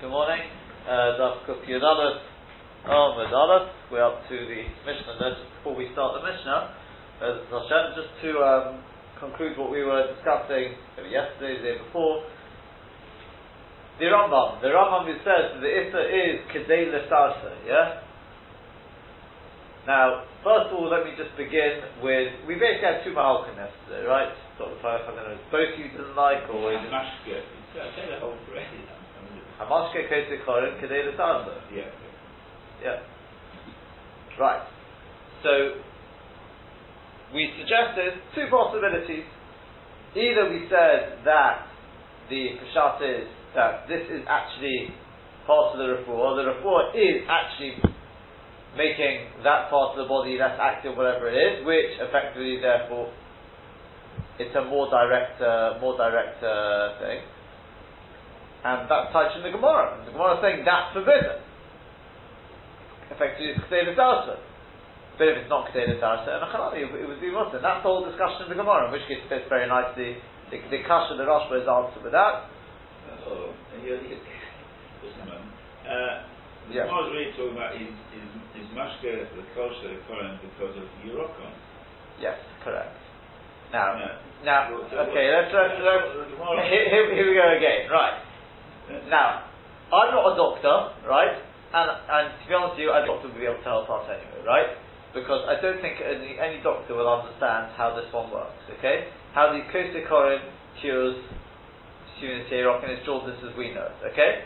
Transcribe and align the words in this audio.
Good 0.00 0.08
morning. 0.08 0.40
Uh, 0.88 1.20
Daf 1.20 1.44
Kuf 1.44 1.60
Yudalas, 1.68 2.24
Oh, 2.88 3.20
Medalas. 3.20 3.68
We're 3.92 4.00
up 4.00 4.24
to 4.32 4.32
the 4.32 4.64
Mishnah. 4.88 5.20
Now, 5.20 5.36
just 5.36 5.52
before 5.60 5.76
we 5.76 5.92
start 5.92 6.16
the 6.16 6.24
Mishnah, 6.24 6.72
uh, 7.20 7.44
Hashem, 7.52 8.00
just 8.00 8.08
to 8.24 8.40
um, 8.40 8.80
conclude 9.20 9.60
what 9.60 9.68
we 9.68 9.84
were 9.84 10.08
discussing 10.16 10.72
yesterday, 11.04 11.60
the 11.60 11.64
day 11.68 11.76
before. 11.84 12.24
The 14.00 14.08
Rambam. 14.08 14.64
The 14.64 14.72
Rambam 14.72 15.04
who 15.04 15.20
says 15.20 15.52
that 15.52 15.60
the 15.60 15.68
Issa 15.68 16.02
is 16.08 16.48
Kedei 16.48 16.88
Lesarsa, 16.96 17.52
yeah? 17.68 18.00
Now, 19.84 20.24
first 20.40 20.72
of 20.72 20.80
all, 20.80 20.88
let 20.88 21.04
me 21.04 21.12
just 21.12 21.36
begin 21.36 21.84
with, 22.00 22.48
we 22.48 22.56
basically 22.56 22.88
had 22.88 23.04
two 23.04 23.12
Mahalkim 23.12 23.52
yesterday, 23.52 24.08
right? 24.08 24.32
Sort 24.56 24.72
of, 24.72 24.80
I 24.80 24.96
don't 25.04 25.12
know, 25.12 25.36
both 25.52 25.76
you 25.76 25.92
didn't 25.92 26.16
like, 26.16 26.48
or... 26.48 26.72
Mashke. 26.88 27.36
Say 27.76 28.08
the 28.08 28.16
whole 28.24 28.40
phrase. 28.48 28.89
Hamashke 29.60 30.08
Kosek 30.08 30.44
Korin 30.46 30.80
Kedei 30.80 31.12
Lesarsa. 31.12 31.60
Yeah. 31.74 31.84
Yeah. 32.82 33.00
Right. 34.38 34.66
So 35.42 35.80
we 37.34 37.52
suggested 37.58 38.20
two 38.34 38.46
possibilities. 38.50 39.24
Either 40.16 40.50
we 40.50 40.66
said 40.68 41.22
that 41.24 41.68
the 42.28 42.56
Peshat 42.58 42.98
is 43.04 43.28
that 43.54 43.86
this 43.86 44.02
is 44.10 44.24
actually 44.28 44.94
part 45.46 45.74
of 45.74 45.78
the 45.78 45.84
refuah, 45.84 46.18
or 46.18 46.36
the 46.36 46.46
refuah 46.50 46.94
is 46.94 47.22
actually 47.28 47.76
making 48.76 49.42
that 49.42 49.70
part 49.70 49.92
of 49.92 49.98
the 49.98 50.08
body 50.08 50.38
less 50.38 50.56
active, 50.60 50.96
whatever 50.96 51.28
it 51.28 51.36
is, 51.36 51.66
which 51.66 51.98
effectively, 51.98 52.58
therefore, 52.62 53.12
it's 54.38 54.54
a 54.54 54.64
more 54.64 54.88
direct, 54.88 55.40
uh, 55.42 55.78
more 55.80 55.96
direct 55.96 56.42
uh, 56.42 56.98
thing. 57.02 57.20
And 58.64 58.84
that's 58.90 59.12
touched 59.12 59.36
in 59.36 59.42
the 59.42 59.50
Gemara. 59.54 59.96
The 60.04 60.12
Gemara 60.12 60.36
is 60.36 60.40
saying 60.44 60.64
that's 60.68 60.92
forbidden 60.92 61.40
effectively 63.20 63.52
it's 63.52 63.60
Kedei 63.68 63.92
Sarsa. 63.92 64.38
But 65.18 65.28
if 65.28 65.36
it's 65.44 65.50
not 65.52 65.68
Kedei 65.68 66.00
Sarsa, 66.00 66.40
and 66.40 66.42
Achalami, 66.48 66.86
it 66.88 67.06
would 67.06 67.20
be 67.20 67.28
Mutter. 67.30 67.60
That's 67.60 67.84
the 67.84 67.90
whole 67.90 68.06
discussion 68.08 68.48
in 68.48 68.56
the 68.56 68.58
Gemara, 68.58 68.88
in 68.88 68.92
which 68.96 69.04
case 69.04 69.20
it 69.20 69.28
fits 69.28 69.44
very 69.52 69.68
nicely. 69.68 70.16
The, 70.48 70.56
the 70.72 70.80
Kasha, 70.88 71.20
the 71.20 71.28
Rashba 71.28 71.60
is 71.60 71.68
answered 71.68 72.02
with 72.02 72.16
that. 72.16 72.48
Oh. 73.28 73.52
Just 73.76 75.16
a 75.20 75.24
moment. 75.28 75.52
Uh, 75.84 76.24
the 76.70 76.80
Yeah. 76.80 76.86
Gemara 76.88 77.04
is 77.04 77.10
really 77.12 77.30
talking 77.36 77.56
about 77.58 77.74
is, 77.76 77.92
is, 78.16 78.28
is 78.64 78.66
Mashke 78.72 79.10
the 79.36 79.44
kosher, 79.52 79.92
the 79.92 80.00
Kohen, 80.08 80.38
because 80.40 80.74
of 80.80 80.86
Eurocon. 81.04 81.52
Yes, 82.22 82.38
correct. 82.64 82.96
Now, 83.72 83.94
Yeah. 83.98 84.18
now, 84.44 84.60
okay, 84.74 84.88
what- 84.88 85.04
let's, 85.04 85.52
let's, 85.52 85.76
let's 85.82 86.08
the 86.16 86.36
Gemara- 86.38 86.64
here, 86.66 86.86
here, 86.88 87.04
here 87.14 87.26
we 87.28 87.34
go 87.36 87.46
again, 87.54 87.90
right. 87.90 88.29
Now, 89.08 89.46
I'm 89.90 90.10
not 90.14 90.34
a 90.34 90.34
doctor, 90.34 90.76
right? 91.06 91.34
And, 91.70 91.86
and 91.86 92.24
to 92.34 92.44
be 92.46 92.54
honest 92.54 92.74
with 92.74 92.82
you, 92.82 92.90
a 92.90 93.06
doctor 93.06 93.30
would 93.30 93.38
be 93.38 93.46
able 93.46 93.62
to 93.62 93.70
help 93.70 93.86
us 93.86 94.10
anyway, 94.10 94.42
right? 94.42 94.70
Because 95.14 95.46
I 95.46 95.58
don't 95.62 95.78
think 95.82 95.98
any, 96.02 96.38
any 96.38 96.58
doctor 96.62 96.94
will 96.94 97.10
understand 97.10 97.74
how 97.74 97.94
this 97.94 98.06
one 98.10 98.30
works, 98.30 98.58
okay? 98.78 99.10
How 99.34 99.54
the 99.54 99.62
Kosikorin 99.70 100.42
cures 100.82 101.18
Unity 102.20 102.60
Rock 102.68 102.84
and 102.84 102.92
its 102.92 103.06
jaundice 103.06 103.40
as 103.40 103.56
we 103.56 103.72
know 103.72 103.88
it, 103.88 104.12
okay? 104.12 104.44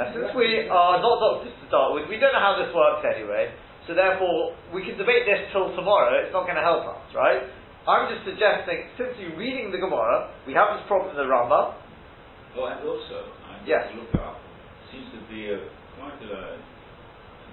And 0.00 0.10
since 0.16 0.34
we 0.34 0.66
are 0.66 0.98
not 0.98 1.16
doctors 1.20 1.54
to 1.54 1.64
start 1.68 1.94
with, 1.94 2.10
we 2.10 2.18
don't 2.18 2.34
know 2.34 2.42
how 2.42 2.58
this 2.58 2.74
works 2.74 3.06
anyway, 3.06 3.54
so 3.86 3.94
therefore 3.94 4.56
we 4.74 4.82
can 4.82 4.98
debate 4.98 5.28
this 5.28 5.46
till 5.54 5.70
tomorrow, 5.78 6.16
it's 6.20 6.34
not 6.34 6.48
going 6.48 6.58
to 6.58 6.64
help 6.64 6.82
us, 6.88 7.06
right? 7.14 7.44
I'm 7.86 8.10
just 8.10 8.26
suggesting, 8.26 8.90
since 8.98 9.14
you're 9.20 9.38
reading 9.38 9.70
the 9.70 9.78
Gemara, 9.78 10.32
we 10.42 10.58
have 10.58 10.74
this 10.74 10.82
problem 10.90 11.14
in 11.14 11.18
the 11.22 11.28
Rambam, 11.28 11.78
Oh, 12.52 12.68
and 12.68 12.84
also, 12.84 13.32
Yes. 13.66 13.86
look 13.94 14.10
up, 14.20 14.38
seems 14.90 15.06
to 15.14 15.20
be 15.30 15.50
a, 15.50 15.58
quite 15.98 16.18
a 16.22 16.58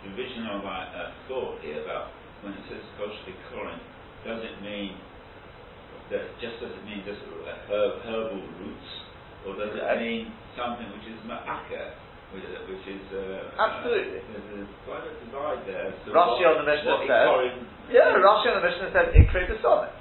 division 0.08 0.48
of 0.48 0.64
uh, 0.66 0.70
uh, 0.70 1.12
thought 1.28 1.60
here 1.62 1.84
about 1.84 2.10
when 2.42 2.54
it 2.56 2.64
says 2.72 2.82
kosher 2.98 3.36
Kohen, 3.52 3.80
does 4.26 4.40
it 4.44 4.58
mean 4.64 4.96
that 6.10 6.26
just 6.42 6.58
does 6.64 6.72
it 6.74 6.84
mean 6.88 7.04
just 7.06 7.20
uh, 7.22 7.70
herb, 7.70 8.02
herbal 8.08 8.42
roots, 8.64 8.90
or 9.46 9.54
does 9.60 9.76
it 9.76 9.84
mean 10.02 10.32
something 10.58 10.88
which 10.96 11.06
is 11.06 11.20
ma'aka, 11.28 11.94
which, 12.34 12.44
is- 12.48 12.64
which 12.66 12.86
is 12.90 13.04
uh, 13.14 13.54
Absolutely. 13.60 14.24
Uh, 14.24 14.40
there's 14.50 14.66
a, 14.66 14.88
quite 14.88 15.04
a 15.06 15.14
divide 15.22 15.62
there. 15.68 15.94
as 15.94 15.96
to 16.08 16.16
Rashi 16.16 16.42
on 16.48 16.64
the 16.64 16.68
Mishnah 16.68 17.06
says- 17.06 17.30
Yeah, 17.94 18.16
Rashi 18.18 18.48
on 18.50 18.56
the 18.58 18.66
Mishnah 18.66 18.90
says 18.96 19.08
Ikri 19.14 19.46
B'Somit. 19.52 19.94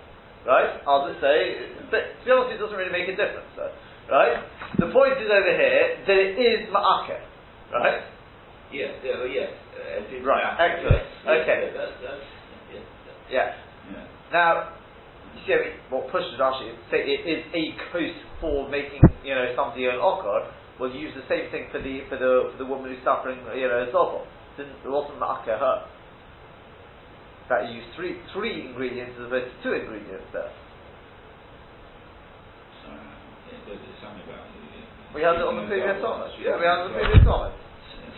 Right? 0.46 0.80
I'll 0.88 1.04
just 1.10 1.20
say, 1.20 1.68
but 1.90 2.16
to 2.16 2.22
be 2.24 2.30
honest, 2.30 2.56
it 2.56 2.58
doesn't 2.62 2.78
really 2.78 2.94
make 2.94 3.10
a 3.10 3.16
difference, 3.18 3.50
though. 3.58 3.74
Right? 4.10 4.40
The 4.78 4.88
point 4.92 5.20
is 5.20 5.28
over 5.28 5.52
here 5.52 6.00
that 6.06 6.16
it 6.16 6.34
is 6.40 6.68
Ma'akeh. 6.72 7.20
Right? 7.72 8.00
Yes, 8.72 8.96
yeah, 9.04 9.16
well, 9.20 9.28
yes. 9.28 9.50
Uh, 9.76 10.04
Right, 10.24 10.44
ma'aka, 10.44 10.60
excellent. 10.60 11.04
yes, 11.24 11.40
Okay. 11.40 11.58
yeah, 11.64 11.76
that's, 11.76 11.96
that's, 12.04 12.24
yes, 12.72 12.84
that's, 13.04 13.32
Yeah. 13.32 13.48
yeah. 13.92 14.04
Now, 14.32 14.72
you 15.36 15.40
see, 15.46 15.72
what 15.88 16.08
pushes 16.12 16.36
Rashi 16.40 16.72
is 16.72 16.76
say 16.90 17.00
it 17.04 17.24
is 17.28 17.44
a 17.52 17.64
coast 17.92 18.20
for 18.40 18.68
making, 18.68 19.00
you 19.24 19.34
know, 19.34 19.52
somebody 19.56 19.86
an 19.86 19.96
okar. 20.00 20.52
Well, 20.80 20.90
you 20.90 21.00
use 21.08 21.14
the 21.16 21.24
same 21.28 21.50
thing 21.50 21.68
for 21.72 21.80
the 21.80 22.04
for 22.08 22.16
the 22.16 22.52
for 22.52 22.58
the 22.58 22.68
woman 22.68 22.92
who's 22.92 23.02
suffering, 23.04 23.40
you 23.56 23.68
know, 23.68 23.88
zobel. 23.92 24.24
Didn't 24.56 24.76
it 24.84 24.88
wasn't 24.88 25.18
Ma'akeh 25.20 25.58
her? 25.58 25.76
In 27.42 27.46
fact, 27.48 27.68
you 27.72 27.80
use 27.80 27.88
three 27.96 28.20
three 28.32 28.68
ingredients 28.68 29.16
as 29.20 29.26
opposed 29.26 29.48
to 29.48 29.56
two 29.64 29.72
ingredients 29.72 30.28
there. 30.32 30.52
So, 32.84 32.92
yeah, 32.92 33.58
there's 33.64 33.80
there's 33.80 34.00
something 34.04 34.22
about 34.28 34.44
it. 34.44 34.60
yeah. 34.76 34.97
We 35.14 35.24
had 35.24 35.40
it 35.40 35.44
on 35.44 35.56
the 35.56 35.66
previous. 35.66 35.96
Zalman, 36.04 36.28
Yeah, 36.36 36.60
we 36.60 36.64
had 36.68 36.84
it 36.84 36.84
on 36.84 36.92
the 36.92 36.98
previous 37.00 37.22
summit. 37.24 37.52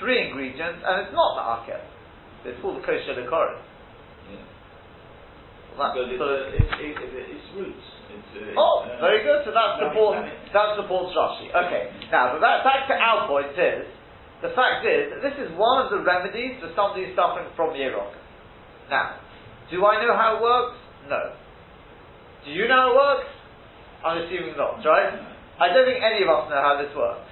Three 0.02 0.18
ingredients, 0.26 0.80
and 0.82 0.94
it's 1.06 1.14
not 1.14 1.30
the 1.38 1.44
akel. 1.44 1.82
It's 2.48 2.58
called 2.64 2.80
the 2.80 2.84
kosher 2.86 3.14
dekorin. 3.14 3.60
Yeah. 4.32 4.42
Well, 5.76 5.92
it's, 5.96 6.18
so- 6.18 6.24
uh, 6.24 6.56
it's, 6.56 6.72
it's, 6.82 6.98
it's 6.98 7.48
roots. 7.54 7.86
It's, 8.10 8.30
uh, 8.34 8.58
oh, 8.58 8.88
it's, 8.88 8.96
uh, 8.96 9.04
very 9.04 9.20
good. 9.22 9.44
So 9.46 9.52
that 9.54 9.78
supports 9.78 10.24
that 10.50 10.68
supports 10.80 11.12
Rashi. 11.14 11.46
Okay. 11.52 11.94
Now, 12.10 12.34
but 12.34 12.40
that, 12.42 12.64
back 12.66 12.88
to 12.90 12.96
our 12.96 13.28
point 13.30 13.54
is 13.54 13.86
the 14.42 14.50
fact 14.56 14.82
is 14.88 15.14
that 15.14 15.20
this 15.22 15.36
is 15.36 15.52
one 15.54 15.84
of 15.84 15.92
the 15.94 16.00
remedies 16.02 16.58
for 16.58 16.72
somebody 16.74 17.12
suffering 17.14 17.46
from 17.54 17.76
Yerok. 17.76 18.10
Now, 18.88 19.20
do 19.70 19.78
I 19.86 20.02
know 20.02 20.16
how 20.16 20.36
it 20.36 20.42
works? 20.42 20.76
No. 21.06 21.22
Do 22.44 22.50
you 22.50 22.66
know 22.66 22.74
how 22.74 22.90
it 22.90 22.96
works? 22.96 23.28
I'm 24.00 24.16
assuming 24.24 24.56
not, 24.56 24.80
right? 24.82 25.12
I 25.60 25.68
don't 25.68 25.84
think 25.84 26.00
any 26.00 26.24
of 26.24 26.28
us 26.32 26.48
know 26.48 26.60
how 26.60 26.80
this 26.80 26.90
works. 26.96 27.28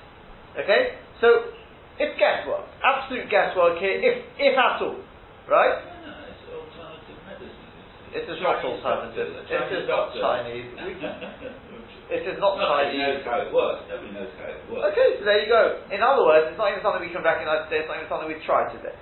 Okay? 0.60 1.00
So, 1.20 1.48
it's 1.96 2.14
guesswork. 2.20 2.68
Absolute 2.84 3.26
guesswork 3.32 3.80
here, 3.80 3.96
if, 3.98 4.22
if 4.36 4.54
at 4.54 4.78
all. 4.84 5.00
Right? 5.48 5.80
No, 6.04 6.12
no, 6.12 6.28
it's 6.28 6.44
alternative 6.44 7.18
medicine. 7.24 8.12
It's 8.12 8.28
is 8.28 8.40
not 8.44 8.60
alternative. 8.60 9.32
It 9.32 9.72
is 9.72 9.88
not. 9.88 10.12
Chinese. 10.12 10.68
It 12.08 12.24
is 12.24 12.40
not 12.40 12.56
Nobody 12.56 12.96
Chinese. 12.96 13.20
knows 13.20 13.20
how 13.28 13.36
it 13.44 13.52
works. 13.52 13.84
Nobody 13.84 14.16
knows 14.16 14.32
how 14.40 14.48
it 14.48 14.64
works. 14.72 14.96
Okay, 14.96 15.20
so 15.20 15.28
there 15.28 15.44
you 15.44 15.48
go. 15.52 15.76
In 15.92 16.00
other 16.00 16.24
words, 16.24 16.48
it's 16.48 16.56
not 16.56 16.72
even 16.72 16.80
something 16.80 17.04
we 17.04 17.12
can 17.12 17.20
recognize 17.20 17.68
today, 17.68 17.84
it's 17.84 17.88
not 17.92 18.00
even 18.00 18.08
something 18.08 18.32
we 18.32 18.40
try 18.48 18.64
today. 18.72 18.96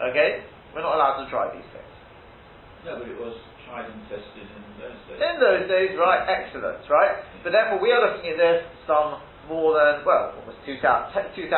Okay? 0.00 0.40
We're 0.72 0.80
not 0.80 0.96
allowed 0.96 1.20
to 1.20 1.28
try 1.28 1.52
these 1.52 1.68
things. 1.68 1.92
No, 2.88 2.96
but 2.96 3.08
it 3.12 3.18
was 3.20 3.36
tried 3.66 3.90
and 3.90 4.02
tested 4.08 4.46
in 4.46 4.62
those 4.78 4.96
days. 5.10 5.18
In 5.18 5.34
those 5.42 5.64
days, 5.68 5.90
right, 5.98 6.22
excellent, 6.30 6.80
right? 6.88 7.20
But 7.42 7.52
therefore 7.52 7.82
we 7.82 7.90
are 7.92 8.00
looking 8.00 8.32
at 8.32 8.38
this 8.38 8.62
some 8.86 9.20
more 9.50 9.74
than, 9.74 10.06
well, 10.06 10.34
almost 10.38 10.62
2,000, 10.64 11.34
2,000 11.34 11.50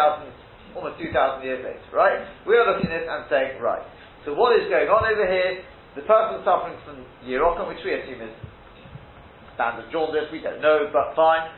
almost 0.76 1.00
2,000 1.00 1.44
years 1.44 1.60
later, 1.64 1.88
right? 1.92 2.20
We 2.44 2.56
are 2.56 2.66
looking 2.69 2.91
at 2.92 3.04
this 3.04 3.08
and 3.08 3.24
saying, 3.28 3.60
right, 3.60 3.84
so 4.24 4.34
what 4.34 4.52
is 4.56 4.69
going 4.69 4.88
on 4.88 5.04
over 5.08 5.24
here? 5.24 5.64
The 5.96 6.04
person 6.04 6.44
suffering 6.44 6.76
from 6.84 7.02
Yerokon, 7.24 7.66
which 7.66 7.80
we 7.82 7.96
assume 7.96 8.20
is 8.20 8.34
standard 9.58 9.90
jaundice, 9.90 10.30
we 10.30 10.38
don't 10.38 10.62
know, 10.62 10.86
but 10.92 11.16
fine, 11.16 11.48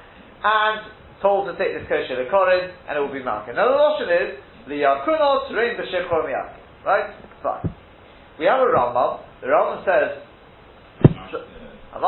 and 0.41 0.89
told 1.21 1.45
to 1.51 1.53
take 1.61 1.77
this 1.77 1.85
kosher 1.85 2.17
the 2.17 2.31
korin, 2.33 2.73
and 2.89 2.97
it 2.97 3.01
will 3.01 3.13
be 3.13 3.23
malkin. 3.23 3.55
Now 3.57 3.69
the 3.69 3.77
notion 3.77 4.09
is, 4.09 4.29
the 4.69 4.81
yakunot 4.81 5.53
rein 5.53 5.77
b'shechor 5.77 6.25
right? 6.87 7.13
Fine. 7.43 7.75
We 8.39 8.47
have 8.47 8.61
a 8.61 8.71
Rambam, 8.73 9.21
the 9.43 9.49
Rambam 9.49 9.85
says, 9.85 10.25
Amashke 11.05 11.37
kosher 11.37 11.45
the 11.45 11.45
korin, 11.45 11.45
kedei 11.45 11.49
sarsa. 11.51 11.71
And 11.93 12.03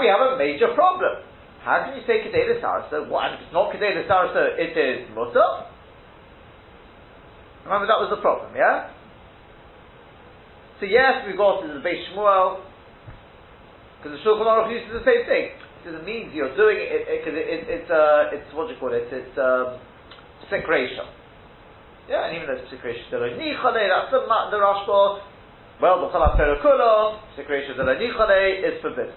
we 0.00 0.08
have 0.08 0.20
a 0.20 0.36
major 0.38 0.72
problem. 0.74 1.22
How 1.62 1.84
can 1.84 1.96
you 1.96 2.02
say 2.06 2.22
kedei 2.24 2.60
sarsa? 2.62 3.08
What, 3.08 3.32
if 3.34 3.40
it's 3.40 3.52
not 3.52 3.72
kedei 3.72 4.06
sarsa, 4.08 4.56
it 4.58 4.76
is 4.76 5.08
mutter? 5.14 5.66
Remember 7.64 7.86
that 7.86 7.98
was 7.98 8.08
the 8.14 8.22
problem, 8.22 8.54
yeah? 8.54 8.90
So 10.80 10.86
yes, 10.86 11.26
we've 11.26 11.36
got 11.36 11.62
the 11.66 11.80
Beis 11.82 12.06
Shmuel, 12.12 12.60
because 13.98 14.18
the 14.18 14.22
Shulchan 14.22 14.46
Aruch 14.46 14.70
uses 14.70 14.92
the 14.92 15.04
same 15.04 15.26
thing. 15.26 15.50
It 15.52 15.90
doesn't 15.90 16.04
mean 16.04 16.30
you're 16.32 16.54
doing 16.56 16.78
it 16.78 17.24
because 17.24 17.34
it, 17.34 17.46
it, 17.48 17.66
it's 17.66 17.90
uh, 17.90 18.30
it's 18.30 18.46
what 18.54 18.68
do 18.68 18.74
you 18.74 18.80
call 18.80 18.92
it? 18.92 19.08
It's 19.10 19.38
um, 19.38 19.80
secretion. 20.46 21.06
Yeah, 22.08 22.26
and 22.30 22.36
even 22.36 22.46
though 22.46 22.58
it's 22.60 22.70
secretion, 22.70 23.02
the 23.10 23.18
nichale, 23.18 23.82
that's 23.88 24.10
the 24.14 24.22
the 24.26 24.58
Rashba. 24.62 25.20
Well, 25.80 26.00
the 26.00 26.08
chalak 26.08 26.40
terakula, 26.40 27.20
secretion 27.36 27.76
the 27.76 27.84
nichale 27.84 28.64
is 28.64 28.80
forbidden. 28.80 29.12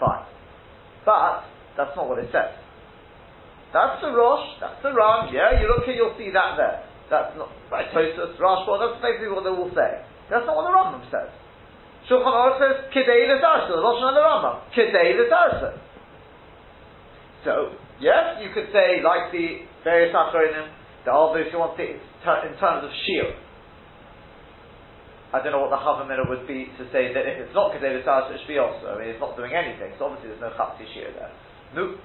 Fine, 0.00 0.26
but 1.06 1.46
that's 1.76 1.94
not 1.94 2.08
what 2.08 2.18
it 2.18 2.30
says. 2.34 2.58
That's 3.72 4.00
the 4.02 4.10
Rosh, 4.10 4.58
that's 4.58 4.82
the 4.82 4.90
Ram, 4.90 5.30
yeah, 5.30 5.60
you 5.60 5.68
look 5.68 5.84
here, 5.84 5.94
you'll 5.94 6.16
see 6.18 6.32
that 6.34 6.56
there. 6.56 6.82
That's 7.10 7.36
not, 7.36 7.52
right, 7.70 7.86
Tosus, 7.94 8.34
Rashba, 8.40 8.72
that's 8.80 8.98
basically 8.98 9.30
what 9.30 9.44
they 9.44 9.54
will 9.54 9.70
say. 9.76 10.02
That's 10.26 10.44
not 10.44 10.56
what 10.56 10.66
the 10.66 10.74
Rambam 10.74 11.04
says. 11.08 11.30
Shulchan 12.10 12.32
Aruch 12.32 12.58
says, 12.58 12.76
Kidei 12.90 13.28
l'tarsa, 13.28 13.68
the 13.68 13.80
Rosh 13.80 14.00
the 14.02 14.24
Rambam, 14.24 14.56
Kidei 14.74 15.14
l'tarsa. 15.20 15.78
So, 17.44 17.78
yes, 18.00 18.42
you 18.42 18.50
could 18.52 18.72
say, 18.72 19.04
like 19.04 19.30
the 19.30 19.68
various 19.84 20.14
Achronim, 20.16 20.72
those 21.06 21.46
who 21.52 21.58
want 21.58 21.78
it 21.78 21.96
in 21.96 22.54
terms 22.58 22.84
of 22.84 22.90
shield. 23.06 23.36
I 25.28 25.44
don't 25.44 25.52
know 25.52 25.60
what 25.60 25.68
the 25.68 25.80
Havamina 25.80 26.24
would 26.24 26.48
be 26.48 26.72
to 26.80 26.88
say 26.88 27.12
that 27.12 27.28
if 27.28 27.36
it's 27.36 27.52
not 27.52 27.76
Kedei 27.76 28.00
L'Tarsa, 28.00 28.32
it 28.32 28.40
should 28.40 28.48
be 28.48 28.56
also. 28.56 28.96
I 28.96 28.96
mean, 28.96 29.12
it's 29.12 29.20
not 29.20 29.36
doing 29.36 29.52
anything, 29.52 29.92
so 30.00 30.08
obviously 30.08 30.32
there's 30.32 30.40
no 30.40 30.52
Chatzi 30.56 30.88
Shir 30.96 31.12
there. 31.12 31.32
No, 31.76 32.00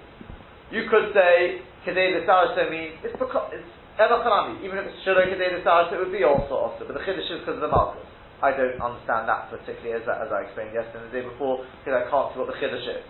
you 0.73 0.89
could 0.91 1.15
say 1.15 1.63
Kedei 1.87 2.19
L'Sarasa 2.19 2.67
means 2.67 2.99
it's 2.99 3.15
because 3.15 3.53
it's 3.55 3.71
Elochanami. 3.95 4.59
Even 4.65 4.81
if 4.81 4.91
it's 4.91 4.99
Shalom 5.07 5.31
Kedei 5.31 5.55
L'Sarasa, 5.55 5.95
it 5.95 6.03
would 6.03 6.11
be 6.11 6.27
also 6.27 6.55
also. 6.67 6.83
But 6.83 6.99
the 6.99 7.03
Chiddush 7.07 7.31
is 7.31 7.39
because 7.45 7.61
of 7.61 7.63
the 7.63 7.71
Malchus. 7.71 8.03
I 8.43 8.51
don't 8.51 8.75
understand 8.81 9.31
that 9.31 9.47
particularly 9.47 9.95
as, 9.95 10.03
as 10.03 10.27
I 10.27 10.49
explained 10.49 10.75
yesterday 10.75 10.99
and 10.99 11.07
the 11.07 11.15
day 11.15 11.23
before 11.23 11.63
because 11.79 11.95
I 11.95 12.03
can't 12.11 12.27
see 12.35 12.43
what 12.43 12.51
the 12.51 12.59
Chiddush 12.59 12.83
is. 12.91 13.05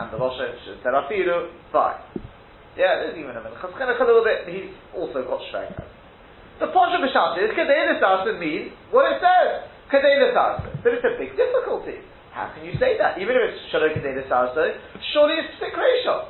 And 0.00 0.08
the 0.08 0.16
Rosh 0.16 0.40
said 0.40 0.96
Afilu, 0.96 1.52
fine. 1.68 2.00
Yeah, 2.80 3.04
there's 3.04 3.20
even 3.20 3.36
a 3.36 3.42
minute. 3.44 3.60
Chaskana 3.60 4.00
a 4.00 4.04
little 4.08 4.24
bit, 4.24 4.48
he's 4.48 4.72
also 4.96 5.20
got 5.28 5.44
Shrek. 5.52 5.76
The 6.60 6.66
Posha 6.66 6.98
B'Shanti 7.00 7.48
is 7.48 7.52
Kedei 7.56 7.96
L'Sarasa 7.96 8.38
means 8.38 8.72
what 8.90 9.10
it 9.12 9.20
says. 9.20 9.68
Kedei 9.92 10.20
L'Sarasa. 10.20 10.82
But 10.82 10.94
it's 10.94 11.04
a 11.04 11.16
big 11.18 11.36
difficulty. 11.36 12.02
How 12.32 12.52
can 12.54 12.64
you 12.64 12.72
say 12.80 12.96
that? 12.98 13.18
Even 13.20 13.36
if 13.36 13.52
it's 13.52 13.60
Shalom 13.70 13.90
Kedei 13.92 14.16
L'Sarasa, 14.16 14.76
surely 15.12 15.40
it's 15.40 15.52
Sikration. 15.60 16.28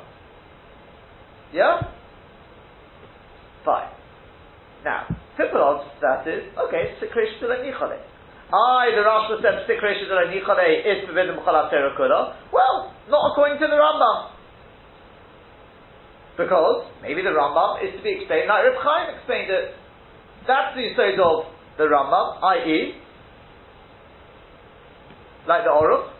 Yeah? 1.53 1.79
Fine. 3.63 3.93
Now, 4.83 5.07
simple 5.37 5.63
answer 5.63 5.87
to 5.87 5.99
that 6.03 6.27
is, 6.27 6.43
okay, 6.67 6.97
Sikresh 6.99 7.39
to 7.39 7.47
Nichale. 7.47 8.03
I, 8.53 8.91
the 8.93 9.01
Rashba 9.01 9.41
said 9.41 9.63
Sikresh 9.65 10.03
to 10.03 10.13
Nichale 10.27 10.83
is 10.83 11.07
forbidden 11.07 11.37
B'chalat 11.39 11.71
Terakula. 11.71 12.35
Well, 12.51 12.91
not 13.09 13.31
according 13.31 13.59
to 13.59 13.67
the 13.67 13.79
Rambam. 13.79 14.33
Because 16.37 16.89
maybe 17.01 17.21
the 17.21 17.29
Rambam 17.29 17.85
is 17.85 17.95
to 17.95 18.01
be 18.03 18.17
explained 18.17 18.49
like 18.49 18.65
Reb 18.65 18.77
Chaim 18.81 19.15
explained 19.15 19.49
it. 19.53 19.77
That's 20.47 20.75
the 20.75 20.91
side 20.95 21.19
of 21.19 21.47
the 21.77 21.87
Rambam, 21.87 22.43
i.e., 22.43 22.99
like 25.47 25.63
the 25.63 25.71
Oruch. 25.71 26.11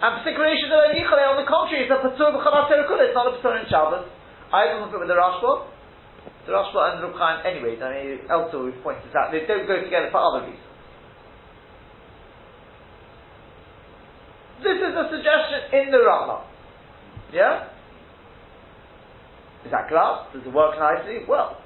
And 0.00 0.20
Nichale, 0.20 1.24
on 1.32 1.36
the 1.40 1.48
contrary, 1.48 1.84
it's 1.84 1.92
a 1.92 2.00
Patur 2.00 2.36
it's 2.36 3.16
not 3.16 3.28
a 3.28 3.36
Patur 3.38 3.60
in 3.60 3.66
Shabbos. 3.70 4.04
I 4.52 4.68
don't 4.68 4.88
agree 4.88 5.00
with 5.00 5.08
the 5.08 5.16
Rashba. 5.16 5.68
The 6.44 6.52
Rashba 6.52 7.04
and 7.04 7.14
Chaim, 7.16 7.40
anyway, 7.44 7.80
I 7.80 8.04
mean, 8.04 8.20
elsewhere 8.28 8.68
we've 8.68 8.82
pointed 8.82 9.08
this 9.08 9.16
out, 9.16 9.32
they 9.32 9.46
don't 9.46 9.66
go 9.66 9.80
together 9.80 10.08
for 10.12 10.20
other 10.20 10.44
reasons. 10.44 10.60
This 14.60 14.76
is 14.76 14.92
a 14.92 15.04
suggestion 15.08 15.60
in 15.72 15.90
the 15.92 16.00
Rambam. 16.04 16.44
Yeah? 17.32 17.68
Is 19.64 19.72
that 19.72 19.88
glass? 19.88 20.28
Does 20.32 20.44
it 20.44 20.52
work 20.52 20.76
nicely? 20.78 21.24
Well, 21.26 21.63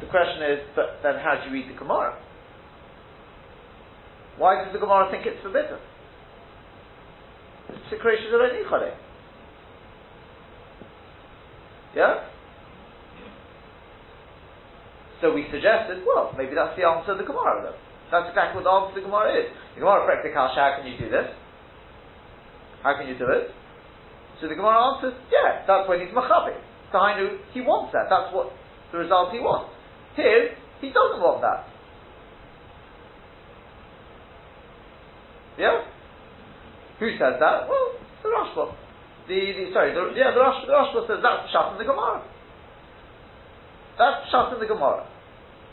the 0.00 0.06
question 0.06 0.42
is, 0.42 0.58
but 0.74 0.98
then 1.02 1.16
how 1.22 1.38
do 1.38 1.48
you 1.48 1.54
read 1.54 1.70
the 1.70 1.78
Gemara? 1.78 2.18
Why 4.38 4.64
does 4.64 4.72
the 4.72 4.78
Gemara 4.78 5.10
think 5.10 5.26
it's 5.26 5.40
forbidden? 5.42 5.78
Secretion 7.90 8.34
of 8.34 8.40
Nichare. 8.40 8.96
Yeah? 11.94 12.26
So 15.20 15.32
we 15.32 15.46
suggested, 15.50 16.02
well, 16.04 16.34
maybe 16.36 16.54
that's 16.54 16.76
the 16.76 16.84
answer 16.84 17.12
of 17.12 17.18
the 17.18 17.24
Gemara 17.24 17.70
then. 17.70 17.78
That's 18.10 18.28
exactly 18.28 18.60
what 18.60 18.66
the 18.66 18.74
answer 18.74 18.98
of 18.98 18.98
the 18.98 19.06
Gemara 19.06 19.30
is. 19.38 19.46
The 19.74 19.80
Gemara 19.80 20.04
the 20.22 20.34
Kasha, 20.34 20.60
how 20.60 20.76
can 20.76 20.90
you 20.90 20.98
do 20.98 21.08
this? 21.08 21.30
How 22.82 22.98
can 22.98 23.08
you 23.08 23.16
do 23.16 23.30
it? 23.30 23.54
So 24.42 24.48
the 24.48 24.58
Gemara 24.58 24.76
answers, 24.92 25.14
yeah, 25.30 25.62
that's 25.66 25.88
when 25.88 26.00
he's 26.02 26.10
Machabi. 26.10 26.58
So 26.90 26.98
I 26.98 27.16
knew 27.16 27.38
he 27.54 27.62
wants 27.62 27.94
that. 27.94 28.10
That's 28.10 28.34
what 28.34 28.52
the 28.92 28.98
result 28.98 29.32
he 29.32 29.40
wants. 29.40 29.70
Here, 30.16 30.54
he 30.80 30.88
doesn't 30.88 31.20
want 31.20 31.42
that. 31.42 31.66
Yeah? 35.58 35.82
Who 37.00 37.10
says 37.18 37.38
that? 37.38 37.68
Well, 37.68 37.98
the 38.22 38.28
Rashba. 38.28 38.74
The, 39.26 39.34
the 39.34 39.64
sorry, 39.72 39.94
the, 39.94 40.14
yeah, 40.14 40.30
the 40.34 40.42
Rashba, 40.42 40.66
the 40.66 40.74
Rashba 40.74 41.06
says 41.06 41.18
that's 41.22 41.50
shut 41.50 41.72
in 41.72 41.78
the 41.78 41.84
Gemara. 41.84 42.22
That's 43.98 44.30
shut 44.30 44.52
in 44.54 44.60
the 44.60 44.66
Gemara. 44.66 45.06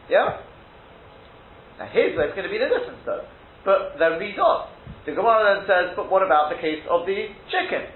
Yeah? 0.09 0.41
Now 1.79 1.89
here's 1.91 2.15
where 2.15 2.27
it's 2.27 2.35
going 2.35 2.47
to 2.47 2.53
be 2.53 2.61
the 2.61 2.69
difference 2.69 3.01
though. 3.05 3.25
But 3.65 3.97
then 3.99 4.17
read 4.17 4.37
on. 4.39 4.69
The 5.05 5.13
Gemara 5.13 5.57
then 5.57 5.65
says, 5.65 5.93
but 5.95 6.09
what 6.09 6.21
about 6.21 6.49
the 6.53 6.61
case 6.61 6.81
of 6.89 7.05
the 7.05 7.29
chicken? 7.49 7.89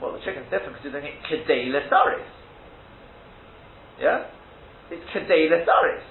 Well, 0.00 0.12
the 0.12 0.20
chicken's 0.24 0.48
different 0.50 0.76
because 0.76 0.84
you're 0.84 1.00
doing 1.00 1.12
it 1.12 1.20
kedei. 1.24 1.72
Yeah? 4.00 4.24
It's 4.90 5.04
kedei 5.10 5.48
lesaris. 5.48 6.04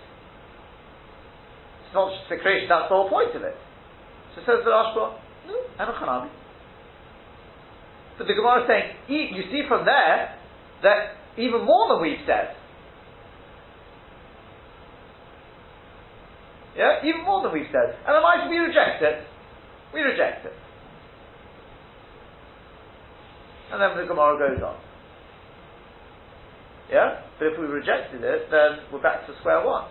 It's 1.85 1.93
not 1.93 2.11
just 2.11 2.29
the 2.29 2.37
creation, 2.37 2.67
that's 2.69 2.89
the 2.89 2.95
whole 2.95 3.09
point 3.09 3.35
of 3.35 3.43
it. 3.43 3.55
So 4.35 4.41
says 4.41 4.65
the 4.65 4.71
Rashba, 4.71 5.13
no, 5.47 5.55
Enochanami. 5.79 6.29
But 8.17 8.27
the 8.27 8.33
Gemara 8.33 8.61
is 8.61 8.67
saying, 8.67 8.91
you 9.07 9.43
see 9.51 9.63
from 9.67 9.85
there 9.85 10.37
that 10.81 11.17
even 11.37 11.65
more 11.65 11.87
than 11.89 12.01
we've 12.01 12.25
said. 12.25 12.55
Yeah, 16.75 17.05
even 17.05 17.23
more 17.23 17.43
than 17.43 17.53
we've 17.53 17.69
said. 17.71 17.95
And 18.05 18.15
otherwise 18.15 18.49
we 18.49 18.57
reject 18.57 19.01
it. 19.01 19.23
We 19.93 20.01
reject 20.01 20.45
it. 20.45 20.53
And 23.71 23.81
then 23.81 23.97
the 23.97 24.07
Gemara 24.07 24.37
goes 24.37 24.61
on. 24.63 24.77
Yeah? 26.93 27.25
But 27.41 27.49
if 27.49 27.55
we 27.57 27.65
rejected 27.65 28.21
it, 28.21 28.53
then 28.53 28.85
we're 28.93 29.01
back 29.01 29.25
to 29.25 29.33
square 29.41 29.65
one. 29.65 29.89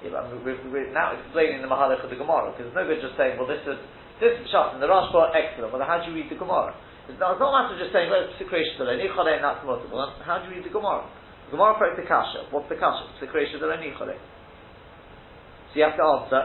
Yeah, 0.00 0.16
but 0.16 0.32
we're, 0.40 0.56
we're 0.72 0.88
now 0.96 1.12
explaining 1.12 1.60
the 1.60 1.68
Mahalach 1.68 2.00
of 2.00 2.08
the 2.08 2.16
Gemara, 2.16 2.56
because 2.56 2.72
it's 2.72 2.78
no 2.78 2.88
good 2.88 3.04
just 3.04 3.20
saying, 3.20 3.36
well, 3.36 3.44
this 3.44 3.60
is 3.68 3.76
this 4.16 4.32
is 4.40 4.48
Shas, 4.48 4.72
and 4.76 4.80
the 4.80 4.88
Rashba, 4.88 5.32
excellent. 5.36 5.72
Well, 5.72 5.84
how 5.84 6.00
do 6.00 6.08
you 6.08 6.16
read 6.16 6.32
the 6.32 6.40
Gemara? 6.40 6.72
It's 7.08 7.20
not, 7.20 7.36
it's 7.36 7.40
not 7.40 7.52
a 7.52 7.56
matter 7.56 7.76
of 7.76 7.80
just 7.80 7.92
saying, 7.92 8.08
well, 8.08 8.24
it's 8.24 8.36
the 8.40 8.48
the 8.48 8.96
Nichole, 8.96 9.28
and 9.28 9.44
that's 9.44 9.60
multiple. 9.64 10.00
How 10.24 10.40
do 10.40 10.48
you 10.48 10.56
read 10.56 10.64
the 10.64 10.72
Gemara? 10.72 11.04
The 11.48 11.56
Gemara 11.56 11.76
quotes 11.76 12.00
the 12.00 12.08
Kasha. 12.08 12.48
What's 12.48 12.68
the 12.72 12.80
Kasha? 12.80 13.04
The 13.20 13.28
of 13.28 13.60
the 13.60 13.76
Nichole. 13.76 14.16
So 14.16 15.74
you 15.76 15.84
have 15.84 16.00
to 16.00 16.04
answer. 16.04 16.40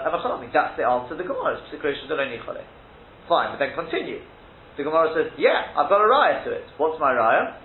That's 0.51 0.75
the 0.75 0.84
answer. 0.84 1.16
to 1.16 1.20
The 1.20 1.28
Gemara 1.28 1.60
the 1.63 1.80
of 1.80 2.12
the 2.12 2.28
Nichole. 2.28 2.63
Fine, 3.28 3.56
but 3.56 3.60
then 3.63 3.72
continue. 3.75 4.20
The 4.77 4.84
Gemara 4.84 5.15
says, 5.15 5.32
yeah, 5.39 5.72
I've 5.72 5.88
got 5.88 6.03
a 6.03 6.08
raya 6.08 6.44
to 6.44 6.51
it. 6.51 6.67
What's 6.77 7.00
my 7.00 7.15
raya? 7.15 7.55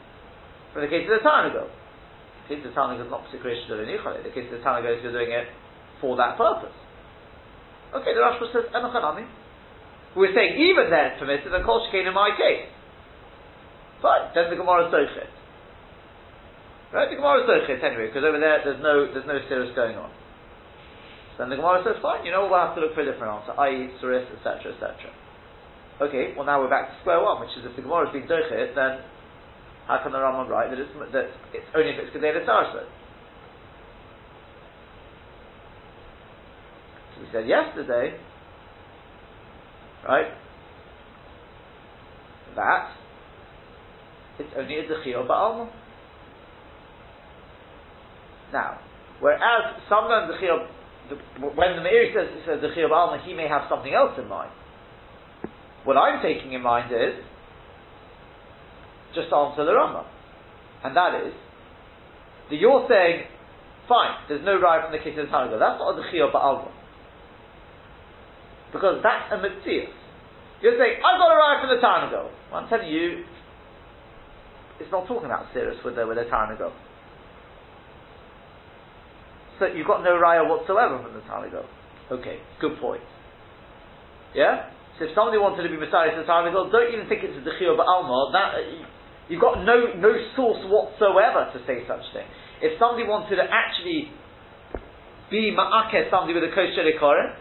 From 0.72 0.82
the 0.82 0.88
case 0.88 1.10
of 1.10 1.18
the 1.18 1.26
Tanago. 1.26 1.66
The 2.46 2.54
case 2.54 2.62
of 2.62 2.70
the 2.70 2.76
Tanago 2.78 3.02
is 3.02 3.10
not 3.10 3.26
of 3.26 3.32
the 3.34 3.42
The 3.42 4.30
case 4.30 4.46
of 4.46 4.58
the 4.58 4.62
Tanago 4.62 4.94
is 4.94 5.02
you're 5.02 5.12
doing 5.12 5.34
it 5.34 5.50
for 6.00 6.14
that 6.16 6.38
purpose. 6.38 6.74
Okay, 7.90 8.14
the 8.14 8.22
Rashba 8.22 8.46
says, 8.54 8.70
Emachanami. 8.70 9.26
We're 10.14 10.34
saying 10.34 10.58
even 10.58 10.90
then 10.90 11.14
it's 11.14 11.18
permitted, 11.18 11.50
and 11.50 11.64
Kol 11.64 11.86
in 11.90 12.14
my 12.14 12.30
case. 12.34 12.66
Fine, 14.02 14.30
then 14.34 14.50
the 14.50 14.56
Gemara 14.56 14.86
is. 14.86 14.94
Right, 16.90 17.10
the 17.10 17.16
Gemara 17.16 17.46
is 17.46 17.82
anyway, 17.82 18.10
because 18.10 18.26
over 18.26 18.38
there 18.38 18.58
there's 18.64 18.82
no, 18.82 19.06
there's 19.06 19.26
no 19.26 19.38
serious 19.46 19.70
going 19.74 19.94
on. 19.94 20.10
Then 21.38 21.50
the 21.50 21.56
Gemara 21.56 21.82
says, 21.86 21.96
fine, 22.02 22.26
you 22.26 22.32
know, 22.32 22.50
we'll 22.50 22.58
have 22.58 22.74
to 22.74 22.82
look 22.82 22.94
for 22.94 23.02
a 23.02 23.06
different 23.06 23.32
answer, 23.32 23.54
i.e., 23.58 23.94
Suris, 24.02 24.26
etc., 24.34 24.74
etc. 24.74 25.10
Okay, 26.00 26.32
well 26.36 26.46
now 26.46 26.60
we're 26.60 26.70
back 26.70 26.88
to 26.88 26.96
square 27.00 27.22
one, 27.22 27.40
which 27.40 27.50
is 27.58 27.64
if 27.64 27.76
the 27.76 27.82
Gemara 27.82 28.08
has 28.08 28.12
been 28.12 28.28
Dochet, 28.28 28.74
then 28.74 29.04
how 29.86 30.00
can 30.02 30.12
the 30.12 30.18
Rambam 30.18 30.48
write 30.48 30.70
that 30.70 30.78
it's, 30.78 30.90
that 31.12 31.28
it's 31.52 31.66
only 31.76 31.90
if 31.92 31.98
it's 32.00 32.16
Kedei 32.16 32.32
Sarsa? 32.46 32.88
So 37.14 37.20
we 37.20 37.28
said 37.32 37.46
yesterday 37.46 38.16
right? 40.06 40.26
That 42.56 42.90
it's 44.38 44.50
only 44.56 44.78
a 44.78 44.82
dechiyah 44.84 45.26
ba'alma. 45.26 45.70
Now, 48.52 48.78
whereas 49.20 49.76
sometimes 49.88 50.32
the 50.32 51.16
when 51.40 51.76
the 51.76 51.82
Meiri 51.82 52.14
says 52.14 52.28
says 52.46 52.58
dechiyah 52.60 52.90
ba'alma, 52.90 53.24
he 53.24 53.34
may 53.34 53.48
have 53.48 53.62
something 53.68 53.92
else 53.92 54.18
in 54.18 54.28
mind. 54.28 54.50
What 55.84 55.96
I'm 55.96 56.22
taking 56.22 56.52
in 56.52 56.62
mind 56.62 56.92
is 56.92 57.24
just 59.14 59.32
answer 59.32 59.64
the 59.64 59.72
Rambam, 59.72 60.06
and 60.84 60.96
that 60.96 61.26
is 61.26 61.34
that 62.50 62.56
you're 62.56 62.86
saying, 62.88 63.24
fine, 63.88 64.18
there's 64.28 64.44
no 64.44 64.60
right 64.60 64.82
from 64.82 64.92
the 64.92 64.98
case 64.98 65.16
of 65.18 65.30
the 65.30 65.58
That's 65.58 65.78
not 65.78 65.94
a 65.94 66.02
dechiyah 66.02 66.32
ba'alma. 66.32 66.70
Because 68.72 69.02
that's 69.02 69.32
a 69.32 69.38
mitzvah. 69.38 69.90
You're 70.62 70.76
saying, 70.78 71.00
I've 71.00 71.18
got 71.18 71.30
a 71.32 71.38
raya 71.38 71.60
from 71.62 71.70
the 71.74 71.80
Tarnagol. 71.82 72.30
Well, 72.52 72.60
I'm 72.60 72.68
telling 72.68 72.88
you, 72.88 73.24
it's 74.78 74.90
not 74.92 75.06
talking 75.08 75.26
about 75.26 75.46
Sirus 75.54 75.82
with 75.84 75.96
the, 75.96 76.06
with 76.06 76.18
the 76.18 76.24
Tarnagol. 76.24 76.72
So 79.58 79.66
you've 79.66 79.86
got 79.86 80.02
no 80.02 80.18
raya 80.20 80.48
whatsoever 80.48 81.02
from 81.02 81.14
the 81.14 81.20
Tarnagol. 81.20 81.66
Okay, 82.10 82.38
good 82.60 82.78
point. 82.80 83.02
Yeah? 84.34 84.70
If 85.00 85.16
somebody 85.16 85.40
wanted 85.40 85.64
to 85.64 85.72
be 85.72 85.80
Messiah 85.80 86.12
to 86.12 86.20
the 86.20 86.28
Tarnagol, 86.28 86.68
don't 86.68 86.92
even 86.92 87.08
think 87.08 87.24
it's 87.24 87.32
a 87.32 87.40
Dechiyah 87.40 87.72
Ba'alma. 87.72 88.36
That, 88.36 88.60
you've 89.32 89.40
got 89.40 89.64
no, 89.64 89.96
no 89.96 90.12
source 90.36 90.60
whatsoever 90.68 91.48
to 91.56 91.58
say 91.64 91.88
such 91.88 92.04
thing. 92.12 92.28
If 92.60 92.76
somebody 92.76 93.08
wanted 93.08 93.40
to 93.40 93.46
actually 93.48 94.12
be 95.32 95.56
Ma'akeh 95.56 96.12
somebody 96.12 96.36
with 96.36 96.44
a 96.44 96.52
kosher 96.52 96.84
Koren, 97.00 97.32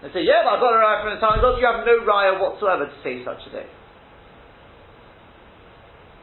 they 0.00 0.10
say, 0.16 0.24
yeah, 0.24 0.48
but 0.48 0.56
I've 0.56 0.64
got 0.64 0.72
a 0.72 0.80
raya 0.80 0.98
from 1.04 1.12
the 1.14 1.20
time 1.20 1.38
you 1.44 1.68
have 1.68 1.84
no 1.84 1.96
raya 2.08 2.40
whatsoever 2.40 2.88
to 2.88 2.96
say 3.04 3.20
such 3.20 3.44
a 3.46 3.50
thing. 3.52 3.70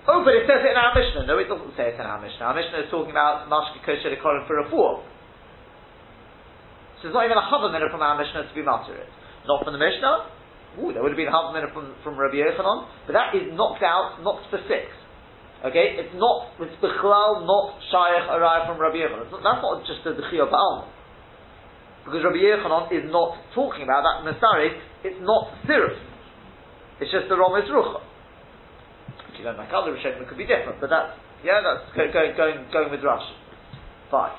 Oh, 0.10 0.26
but 0.26 0.34
it 0.34 0.50
says 0.50 0.66
it 0.66 0.74
in 0.74 0.80
our 0.82 0.98
Mishnah. 0.98 1.30
No, 1.30 1.38
it 1.38 1.46
doesn't 1.46 1.78
say 1.78 1.94
it 1.94 2.02
in 2.02 2.04
our 2.10 2.18
Mishnah. 2.18 2.42
Our 2.42 2.58
Mishnah 2.58 2.90
is 2.90 2.90
talking 2.90 3.14
about 3.14 3.46
Mashke 3.46 3.86
Kosher 3.86 4.10
Koren 4.18 4.50
for 4.50 4.58
a 4.58 4.66
four. 4.74 5.06
So 7.00 7.14
it's 7.14 7.16
not 7.16 7.30
even 7.30 7.38
a 7.38 7.46
minute 7.70 7.94
from 7.94 8.02
our 8.02 8.18
Mishnah 8.18 8.50
to 8.50 8.54
be 8.58 8.66
matter 8.66 8.98
it. 8.98 9.08
Not 9.46 9.62
from 9.62 9.78
the 9.78 9.80
Mishnah. 9.80 10.39
Ooh, 10.78 10.94
there 10.94 11.02
would 11.02 11.10
have 11.10 11.18
been 11.18 11.32
half 11.32 11.50
a 11.50 11.54
minute 11.54 11.74
from, 11.74 11.98
from 12.06 12.14
Rabbi 12.14 12.38
Yochanan, 12.38 12.86
but 13.10 13.18
that 13.18 13.34
is 13.34 13.50
knocked 13.58 13.82
out, 13.82 14.22
knocked 14.22 14.46
for 14.54 14.62
six. 14.70 14.86
Okay, 15.66 15.98
it's 16.00 16.14
not, 16.16 16.56
it's 16.62 16.78
Bechlal, 16.78 17.44
not 17.44 17.82
Shaykh 17.90 18.30
arrived 18.30 18.70
from 18.70 18.78
Rabbi 18.78 19.02
Yochanan. 19.02 19.28
That's 19.28 19.64
not 19.66 19.82
just 19.84 20.06
a 20.06 20.14
Dechiyah 20.14 20.48
Ba'al. 20.48 20.88
Because 22.06 22.22
Rabbi 22.24 22.40
Yochanan 22.40 22.94
is 22.94 23.10
not 23.12 23.36
talking 23.58 23.84
about 23.84 24.06
that 24.06 24.24
Masari, 24.24 24.78
it's 25.04 25.20
not 25.20 25.52
Sirus. 25.66 26.00
It's 27.02 27.12
just 27.12 27.28
the 27.28 27.36
Romas 27.36 27.68
Rucha. 27.68 28.00
If 29.34 29.40
you 29.40 29.44
don't 29.44 29.58
like 29.58 29.74
other 29.74 29.92
Rishonim, 29.92 30.22
it 30.22 30.28
could 30.30 30.38
be 30.38 30.48
different, 30.48 30.80
but 30.80 30.90
that's, 30.90 31.18
yeah, 31.44 31.60
that's 31.64 31.92
going, 31.96 32.12
going, 32.36 32.68
going 32.72 32.92
with 32.92 33.02
Rashi. 33.02 33.36
Fine. 34.12 34.36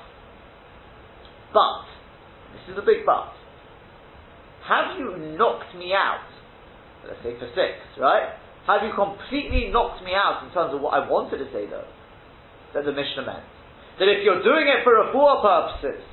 But, 1.52 1.84
this 2.52 2.72
is 2.72 2.78
a 2.78 2.84
big 2.86 3.04
but. 3.04 3.32
Have 4.66 4.98
you 4.98 5.36
knocked 5.36 5.74
me 5.76 5.92
out, 5.96 6.26
let's 7.06 7.22
say 7.22 7.38
for 7.38 7.48
six, 7.56 7.80
right? 7.98 8.36
Have 8.66 8.84
you 8.84 8.92
completely 8.92 9.72
knocked 9.72 10.04
me 10.04 10.12
out 10.12 10.44
in 10.44 10.52
terms 10.52 10.74
of 10.74 10.80
what 10.80 10.92
I 10.94 11.08
wanted 11.08 11.38
to 11.38 11.48
say 11.52 11.66
though? 11.66 11.88
That 12.74 12.84
the 12.84 12.92
Mishnah 12.92 13.26
meant. 13.26 13.48
That 13.98 14.06
if 14.06 14.22
you're 14.22 14.44
doing 14.44 14.68
it 14.68 14.84
for 14.84 14.94
a 15.00 15.12
four 15.12 15.40
purposes, 15.42 16.04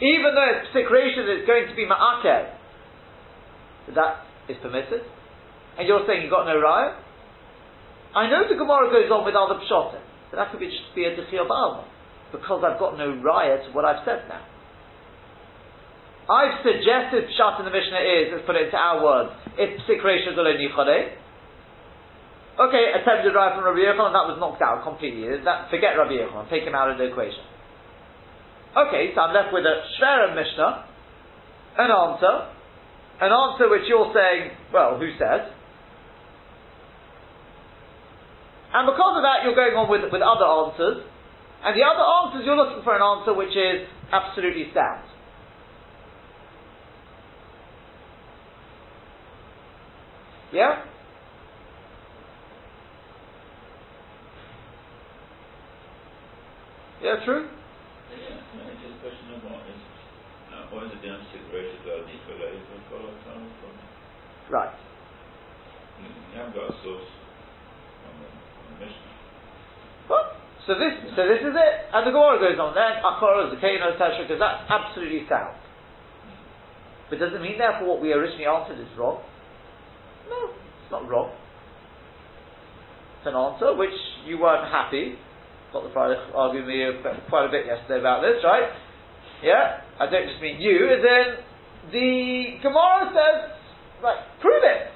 even 0.00 0.34
though 0.34 0.48
it's 0.54 0.70
secretion 0.70 1.26
is 1.30 1.46
going 1.46 1.66
to 1.68 1.74
be 1.74 1.88
ma'akev, 1.88 2.52
that 3.94 4.24
is 4.48 4.56
permitted, 4.62 5.02
and 5.78 5.88
you're 5.88 6.04
saying 6.06 6.22
you've 6.22 6.30
got 6.30 6.46
no 6.46 6.60
raya, 6.60 7.00
I 8.14 8.28
know 8.28 8.44
the 8.44 8.54
Gemara 8.54 8.92
goes 8.92 9.08
on 9.08 9.24
with 9.24 9.34
other 9.34 9.56
pshotim, 9.64 10.04
but 10.30 10.36
that 10.36 10.50
could 10.52 10.60
be 10.60 10.68
just 10.68 10.94
be 10.94 11.04
a 11.08 11.16
dechiyah 11.16 11.48
because 12.30 12.62
I've 12.64 12.78
got 12.78 12.98
no 12.98 13.08
raya 13.24 13.64
to 13.66 13.72
what 13.72 13.84
I've 13.84 14.04
said 14.04 14.28
now. 14.28 14.44
I've 16.30 16.62
suggested 16.62 17.26
pshat 17.34 17.58
in 17.58 17.64
the 17.66 17.74
Mishnah 17.74 17.98
is, 17.98 18.24
let's 18.30 18.46
put 18.46 18.54
it 18.54 18.70
into 18.70 18.78
our 18.78 19.02
words, 19.02 19.30
if 19.58 19.82
secretion 19.86 20.34
is 20.34 20.38
nichade, 20.38 21.18
Okay, 22.52 22.92
attempted 22.92 23.32
raya 23.32 23.56
from 23.56 23.64
Rabbi 23.64 23.80
Yochanan, 23.80 24.12
that 24.12 24.28
was 24.28 24.36
knocked 24.36 24.60
out 24.60 24.84
completely. 24.84 25.24
That, 25.40 25.72
forget 25.72 25.96
Rabbi 25.96 26.20
Yochanan, 26.20 26.52
take 26.52 26.68
him 26.68 26.76
out 26.76 26.92
of 26.92 27.00
the 27.00 27.08
equation. 27.08 27.40
Okay, 28.76 29.16
so 29.16 29.24
I'm 29.24 29.32
left 29.32 29.56
with 29.56 29.64
a 29.64 29.80
Shvera 29.96 30.36
Mishnah, 30.36 30.84
an 31.80 31.88
answer, 31.88 32.34
an 33.24 33.32
answer 33.32 33.72
which 33.72 33.88
you're 33.88 34.12
saying, 34.12 34.52
well, 34.68 35.00
who 35.00 35.08
says? 35.16 35.48
And 38.72 38.84
because 38.88 39.14
of 39.16 39.24
that, 39.24 39.44
you're 39.44 39.56
going 39.56 39.76
on 39.76 39.88
with, 39.88 40.04
with 40.12 40.20
other 40.20 40.44
answers, 40.44 41.08
and 41.64 41.72
the 41.72 41.84
other 41.84 42.04
answers, 42.04 42.44
you're 42.44 42.56
looking 42.56 42.84
for 42.84 42.92
an 42.92 43.04
answer 43.04 43.32
which 43.32 43.56
is 43.56 43.88
absolutely 44.12 44.68
sound. 44.76 45.11
Yeah? 50.52 50.84
Yeah, 57.02 57.24
true? 57.24 57.48
You 66.32 66.38
haven't 66.38 66.54
got 66.54 66.68
a 66.68 66.74
source 66.84 67.08
on. 68.06 68.12
Well, 70.08 70.36
so 70.66 70.74
this, 70.78 70.92
so 71.16 71.26
this 71.26 71.40
is 71.40 71.56
it. 71.56 71.74
And 71.92 72.06
the 72.06 72.12
Gemara 72.12 72.38
goes 72.38 72.60
on 72.60 72.74
then, 72.76 73.00
Akora, 73.02 73.50
Zakeno, 73.50 73.96
etc., 73.96 74.28
because 74.28 74.38
that's 74.38 74.68
absolutely 74.68 75.26
sound. 75.28 75.56
But 77.08 77.18
does 77.18 77.32
it 77.34 77.40
mean 77.40 77.58
therefore 77.58 77.88
what 77.88 78.00
we 78.00 78.12
originally 78.12 78.46
answered 78.46 78.78
is 78.78 78.88
wrong? 78.96 79.20
No, 80.28 80.50
it's 80.50 80.92
not 80.92 81.08
wrong. 81.08 81.32
It's 83.18 83.26
an 83.26 83.34
answer 83.34 83.74
which 83.76 83.94
you 84.26 84.38
weren't 84.38 84.70
happy 84.70 85.16
got 85.72 85.88
the 85.88 85.92
Friday 85.96 86.20
arguing 86.36 86.68
me 86.68 86.84
quite 87.32 87.48
a 87.48 87.52
bit 87.52 87.64
yesterday 87.64 87.98
about 87.98 88.20
this, 88.20 88.44
right? 88.44 88.68
Yeah? 89.40 89.80
I 89.96 90.04
don't 90.06 90.28
just 90.28 90.40
mean 90.44 90.60
you, 90.60 90.84
as 90.92 91.00
in 91.00 91.26
the 91.90 92.60
Gemara 92.60 93.08
says, 93.10 93.56
right, 94.04 94.20
prove 94.44 94.60
it. 94.60 94.92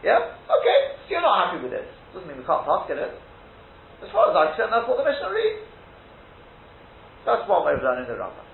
Yeah? 0.00 0.32
Okay, 0.48 0.78
so 1.04 1.06
you're 1.12 1.22
not 1.22 1.52
happy 1.52 1.62
with 1.62 1.76
it. 1.76 1.84
Doesn't 2.16 2.26
mean 2.26 2.40
we 2.40 2.48
can't 2.48 2.64
pass 2.64 2.88
it. 2.88 2.98
As 2.98 4.10
far 4.10 4.32
as 4.32 4.34
I'm 4.34 4.56
concerned, 4.56 4.72
that's 4.72 4.88
what 4.88 4.98
the 4.98 5.06
Mishnah 5.06 5.30
reads. 5.30 5.62
That's 7.22 7.46
one 7.46 7.62
way 7.68 7.78
of 7.78 7.84
learning 7.84 8.08
the 8.10 8.18
Rambam. 8.18 8.48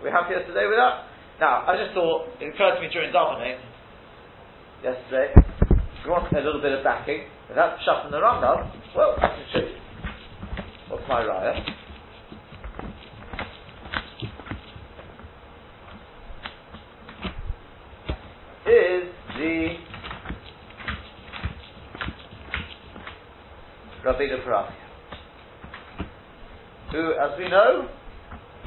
We 0.00 0.08
happy 0.08 0.32
yesterday 0.32 0.64
with 0.64 0.80
that? 0.80 1.10
Now, 1.42 1.66
I 1.68 1.76
just 1.76 1.92
thought, 1.92 2.30
it 2.40 2.54
occurred 2.54 2.78
to 2.78 2.80
me 2.80 2.88
during 2.88 3.12
davening 3.12 3.58
yesterday, 4.82 5.32
if 5.36 6.04
you 6.04 6.10
want 6.10 6.32
a 6.32 6.40
little 6.40 6.60
bit 6.60 6.72
of 6.72 6.82
backing, 6.82 7.22
without 7.48 7.78
shutting 7.84 8.10
the 8.10 8.18
Rambam, 8.18 8.72
well, 8.96 9.14
I 9.18 9.28
can 9.28 9.44
show 9.52 9.58
you. 9.60 9.76
What's 10.88 11.04
my 11.08 11.22
raya? 11.22 11.60
Is 18.66 19.08
the 19.36 19.76
Rabbeinu 24.04 24.44
Parachia, 24.44 24.72
who, 26.90 27.12
as 27.12 27.38
we 27.38 27.48
know, 27.48 27.88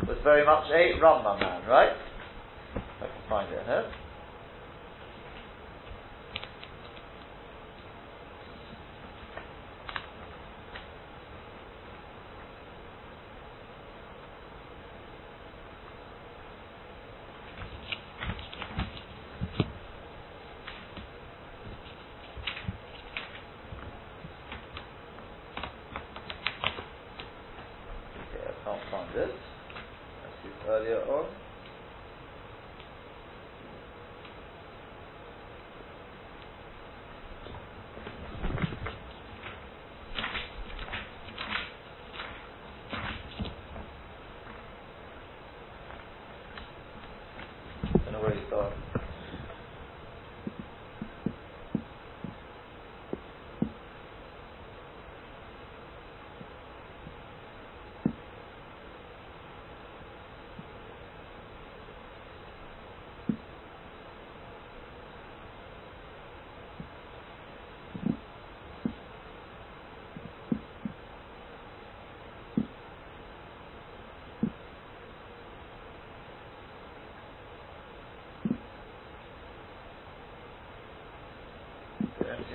was 0.07 0.17
very 0.23 0.45
much 0.45 0.65
a 0.71 0.99
Rambam 1.01 1.39
man, 1.39 1.67
right? 1.67 1.91
I 2.75 3.07
can 3.07 3.29
find 3.29 3.51
it 3.51 3.65
here. 3.65 4.04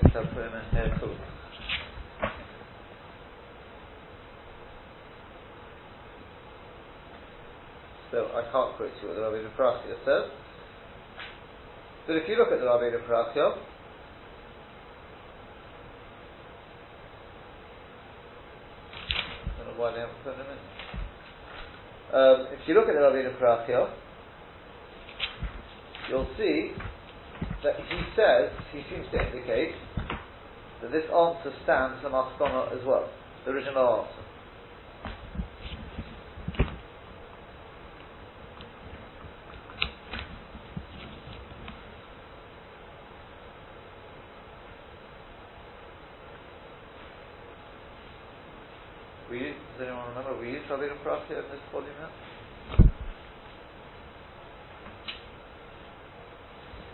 To 0.03 0.23
have 0.23 0.33
put 0.35 0.45
in 0.45 0.53
here, 0.73 0.97
cool. 1.01 1.17
So 8.11 8.27
I 8.35 8.43
can't 8.51 8.77
quote 8.77 8.91
you 9.03 9.09
what 9.09 9.15
the 9.15 9.23
Rabbi 9.23 9.49
Parachia 9.57 10.05
says. 10.05 10.31
But 12.07 12.17
if 12.17 12.29
you 12.29 12.37
look 12.37 12.51
at 12.51 12.59
the 12.59 12.67
Rabbi 12.67 12.91
Parachia, 13.07 13.57
I. 19.81 20.05
Um, 22.13 22.47
if 22.53 22.67
you 22.67 22.75
look 22.75 22.89
at 22.89 22.95
the 22.95 23.01
Rabbi 23.01 23.23
Parachia, 23.41 23.91
you'll 26.09 26.29
see 26.37 26.73
that 27.63 27.77
he 27.77 28.01
says, 28.17 28.51
he 28.73 28.83
seems 28.91 29.07
to 29.13 29.27
indicate 29.27 29.75
that 30.83 30.93
this 30.93 31.05
answer 31.05 31.53
stands 31.65 32.01
for 32.03 32.11
Maskana 32.11 32.73
as 32.73 32.85
well, 32.87 33.09
the 33.45 33.53
original 33.53 34.07
answer. 34.07 34.25
We, 49.31 49.39
does 49.39 49.87
anyone 49.87 50.09
remember 50.09 50.41
we 50.41 50.51
used 50.53 50.69
Rabbeinu 50.69 50.99
Parachia 51.05 51.39
in 51.45 51.51
this 51.51 51.61
volume 51.73 51.95
now? 52.01 52.11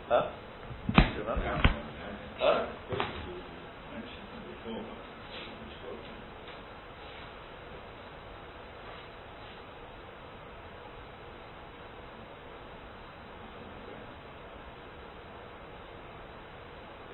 Huh? 0.09 0.31
Do 0.95 1.03
you 1.03 1.21
remember? 1.21 1.63
Huh? 2.39 2.67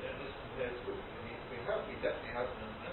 Yeah, 0.02 0.12
this 0.18 0.28
is 0.28 0.52
there 0.58 0.70
too. 0.84 0.92
We, 0.92 1.30
we 1.50 1.56
have, 1.66 1.82
we 1.88 1.94
definitely 1.96 2.32
have 2.34 2.46
them, 2.48 2.72
no? 2.84 2.92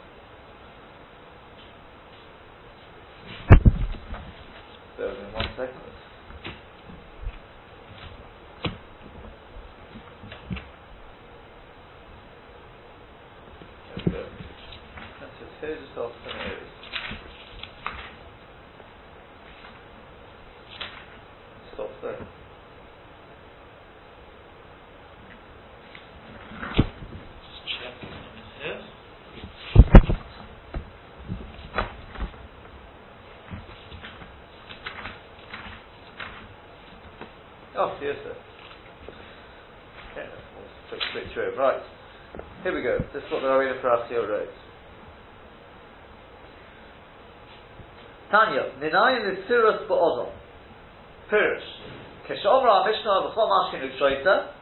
Bear 4.98 5.08
with 5.10 5.20
me 5.20 5.26
one 5.34 5.50
second. 5.58 5.82
There 13.88 14.06
we 14.06 14.12
go. 14.12 14.24
That's 15.22 15.42
it. 15.42 15.48
Here's 15.62 15.80
just 15.88 15.98
off 15.98 16.12
some 16.26 16.40
areas. 16.40 16.70
Yes. 22.02 22.16
Oh, 37.78 37.98
yes, 38.02 38.16
sir. 38.24 38.36
Right. 41.58 41.82
Here 42.64 42.74
we 42.74 42.82
go. 42.82 42.98
This 43.14 43.24
is 43.24 43.32
what 43.32 43.42
the 43.42 43.48
Parachio 43.82 44.28
wrote. 44.28 44.48
Tanya, 48.32 48.72
Ninayin 48.82 49.36
Litzirus 49.36 49.88
Ba'odom. 49.90 50.32
Pirish. 51.32 51.79
Keshomra 52.30 52.86
Mishnah 52.86 53.26
V'chol 53.26 53.50
Mashkin 53.50 53.82
Ukshoita. 53.90 54.54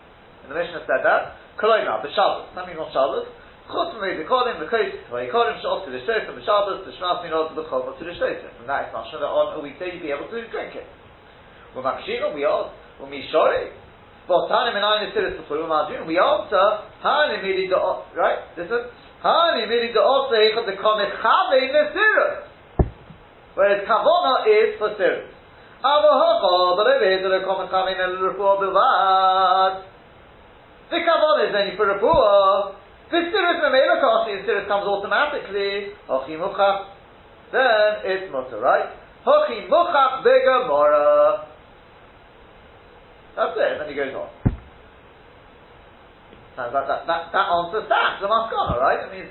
And 0.44 0.48
the 0.48 0.56
Mishnah 0.56 0.88
said 0.88 1.04
that. 1.04 1.36
Koloina, 1.60 2.00
B'Shabbos. 2.00 2.56
Means 2.56 2.80
on 2.80 2.88
Shabbos. 2.96 3.28
Chutz 3.68 4.00
me 4.00 4.16
V'kolim 4.24 4.64
V'kois 4.64 4.96
V'yikolim 5.12 5.60
Sh'of 5.60 5.84
to 5.84 5.92
the 5.92 6.00
Shtoitim 6.08 6.40
B'Shabbos 6.40 6.88
T'shmas 6.88 7.28
Minod 7.28 7.52
V'chol 7.60 7.92
to 8.00 8.04
the 8.08 8.16
Shtoitim. 8.16 8.64
And 8.64 8.70
that 8.72 8.88
is 8.88 8.96
Mashna 8.96 9.20
that 9.20 9.28
on 9.28 9.60
a 9.60 9.62
weekday 9.62 9.92
you'd 9.92 10.02
be 10.02 10.16
able 10.16 10.32
to 10.32 10.40
drink 10.48 10.80
it. 10.80 10.88
We're 11.76 11.84
Makshino, 11.84 12.32
we 12.34 12.48
are. 12.48 12.72
We're 13.02 13.12
Mishori. 13.12 13.76
Well, 14.30 14.48
Tani 14.48 14.72
Minayin 14.72 15.12
Litzirus 15.12 15.36
B'chol 15.44 15.68
Mashkin. 15.68 16.08
We 16.08 16.16
answer. 16.16 16.88
Hani 17.04 17.44
Miri 17.44 17.68
Da'ot. 17.68 18.16
Right? 18.16 18.56
This 18.56 18.72
Listen. 18.72 18.88
Hani 19.20 19.68
Miri 19.68 19.92
Da'ot 19.92 20.32
Seichot 20.32 20.64
Dekomech 20.64 21.20
Chave 21.20 21.68
Nesirus. 21.76 22.48
Whereas 23.56 23.84
kavona 23.84 24.48
is 24.48 24.80
for 24.80 24.96
sirus. 24.96 25.37
The 30.90 30.98
kavona 31.04 31.50
is 31.50 31.54
only 31.54 31.76
for. 31.78 31.86
The 33.10 33.18
sirus 33.18 33.62
memela 33.62 34.02
koshi, 34.02 34.42
the 34.42 34.52
sirus 34.52 34.68
comes 34.68 34.88
automatically. 34.88 35.94
Hochi 36.10 36.36
muchach. 36.40 36.86
Then 37.52 38.02
it's 38.04 38.32
mutter, 38.32 38.60
right? 38.60 38.90
Hochi 39.26 39.70
muchach 39.70 40.24
begamora. 40.26 41.46
That's 43.36 43.54
it. 43.56 43.80
Then 43.80 43.90
he 43.90 43.96
goes 43.96 44.16
on. 44.16 44.30
Now 46.58 46.72
that, 46.72 46.88
that, 46.88 47.06
that, 47.06 47.32
that 47.32 47.48
answer 47.54 47.86
stands, 47.86 48.18
the 48.20 48.28
maskana, 48.28 48.82
right? 48.82 49.06
I 49.06 49.12
mean, 49.14 49.30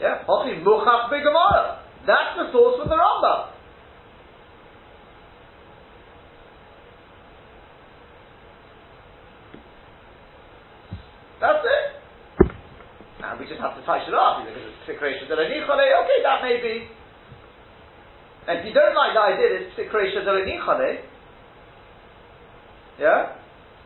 yeah, 0.00 0.24
Hochi 0.26 0.62
muchach 0.64 1.10
begamora. 1.10 1.84
That's 2.06 2.38
the 2.38 2.52
source 2.52 2.80
from 2.80 2.88
the 2.88 2.96
Rambam. 2.96 3.57
That's 11.40 11.62
it. 11.62 11.84
Now 13.22 13.38
we 13.38 13.46
just 13.46 13.62
have 13.62 13.74
to 13.78 13.82
touch 13.82 14.06
it 14.06 14.14
up 14.14 14.42
because 14.42 14.58
it's 14.58 14.82
Tikresha 14.86 15.26
Delanichale. 15.26 15.86
Okay, 16.02 16.18
that 16.22 16.38
may 16.42 16.58
be. 16.62 16.86
And 18.46 18.60
if 18.60 18.64
you 18.66 18.74
don't 18.74 18.94
like 18.94 19.14
the 19.14 19.22
idea 19.22 19.46
that 19.54 19.60
it's 19.66 19.74
Tikresha 19.78 20.22
Delanichale, 20.22 21.02
yeah? 22.98 23.38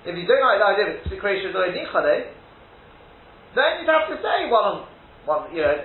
If 0.05 0.17
you 0.17 0.27
don't 0.27 0.45
like 0.45 0.59
the 0.61 0.69
idea 0.69 0.85
that 0.88 0.97
it's 1.01 1.09
Tikresha 1.12 1.53
Delanichale, 1.53 2.33
then 3.57 3.71
you'd 3.81 3.93
have 3.93 4.09
to 4.09 4.17
say 4.21 4.49
one 4.49 4.88
one, 5.25 5.55
you 5.55 5.62
know, 5.62 5.77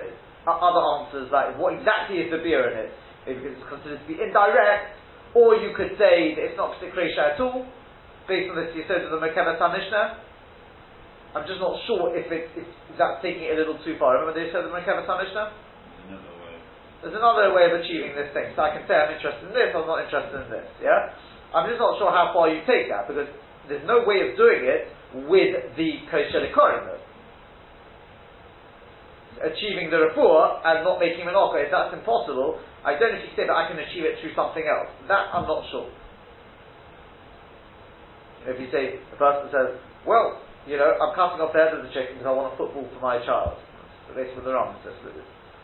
other 0.48 0.80
answers 0.80 1.28
like 1.32 1.56
what 1.60 1.76
exactly 1.76 2.24
is 2.24 2.32
the 2.32 2.40
beer 2.40 2.64
in 2.72 2.88
it? 2.88 2.90
If 3.28 3.44
it's 3.44 3.60
considered 3.68 4.00
to 4.00 4.08
be 4.08 4.16
indirect, 4.16 4.96
or 5.36 5.56
you 5.56 5.76
could 5.76 5.92
say 6.00 6.32
that 6.32 6.42
it's 6.48 6.56
not 6.56 6.80
Psikresha 6.80 7.36
at 7.36 7.40
all, 7.40 7.68
based 8.24 8.48
on 8.48 8.56
this 8.56 8.72
Yisod 8.72 9.04
of 9.04 9.12
the 9.12 9.20
Merkava 9.20 9.56
Mishnah. 9.72 10.24
I'm 11.36 11.44
just 11.44 11.60
not 11.60 11.76
sure 11.84 12.16
if, 12.16 12.28
it, 12.32 12.48
if 12.56 12.64
that's 12.96 13.20
taking 13.20 13.44
it 13.44 13.56
a 13.56 13.58
little 13.60 13.76
too 13.84 14.00
far. 14.00 14.16
Remember 14.16 14.32
they 14.32 14.48
said 14.48 14.64
the 14.64 14.72
Merkava 14.72 15.04
Mishnah? 15.04 15.52
Another 16.08 16.34
way. 16.40 16.56
There's 17.04 17.16
another 17.16 17.52
way 17.52 17.68
of 17.68 17.76
achieving 17.78 18.16
this 18.16 18.32
thing. 18.32 18.56
So 18.56 18.64
I 18.64 18.72
can 18.72 18.88
say 18.88 18.96
I'm 18.96 19.12
interested 19.12 19.44
in 19.44 19.52
this, 19.52 19.70
I'm 19.76 19.84
not 19.84 20.02
interested 20.02 20.34
in 20.34 20.48
this. 20.48 20.66
Yeah? 20.80 21.12
I'm 21.52 21.68
just 21.68 21.80
not 21.80 22.00
sure 22.00 22.08
how 22.08 22.32
far 22.32 22.48
you 22.48 22.64
take 22.64 22.88
that, 22.88 23.08
because 23.08 23.28
there's 23.68 23.84
no 23.84 24.04
way 24.08 24.24
of 24.24 24.36
doing 24.40 24.64
it 24.64 24.88
with 25.28 25.76
the 25.76 26.04
Kosher 26.08 26.44
Likorim 26.44 26.98
achieving 29.42 29.90
the 29.90 30.10
refuah 30.10 30.62
and 30.64 30.84
not 30.84 30.98
making 30.98 31.26
an 31.26 31.34
okah, 31.34 31.62
if 31.62 31.70
that's 31.70 31.94
impossible, 31.94 32.58
I 32.82 32.98
don't 32.98 33.14
know 33.14 33.18
if 33.22 33.26
you 33.30 33.34
say 33.38 33.46
that 33.46 33.54
I 33.54 33.70
can 33.70 33.78
achieve 33.78 34.02
it 34.06 34.18
through 34.20 34.34
something 34.34 34.64
else. 34.66 34.90
That 35.06 35.30
I'm 35.34 35.46
not 35.46 35.66
sure. 35.70 35.90
If 38.46 38.56
you 38.58 38.70
say, 38.70 39.02
the 39.10 39.18
person 39.18 39.50
says, 39.50 39.76
well, 40.06 40.40
you 40.68 40.76
know, 40.76 40.92
I'm 41.00 41.16
cutting 41.16 41.40
off 41.40 41.56
the 41.56 41.64
head 41.64 41.72
of 41.72 41.80
the 41.80 41.90
chicken 41.90 42.20
because 42.20 42.28
I 42.28 42.34
want 42.36 42.52
a 42.52 42.56
football 42.60 42.84
for 42.84 43.00
my 43.00 43.16
child. 43.24 43.56
Based 44.12 44.36
on 44.36 44.44
the 44.44 44.52
Ram 44.52 44.76
says, 44.84 44.96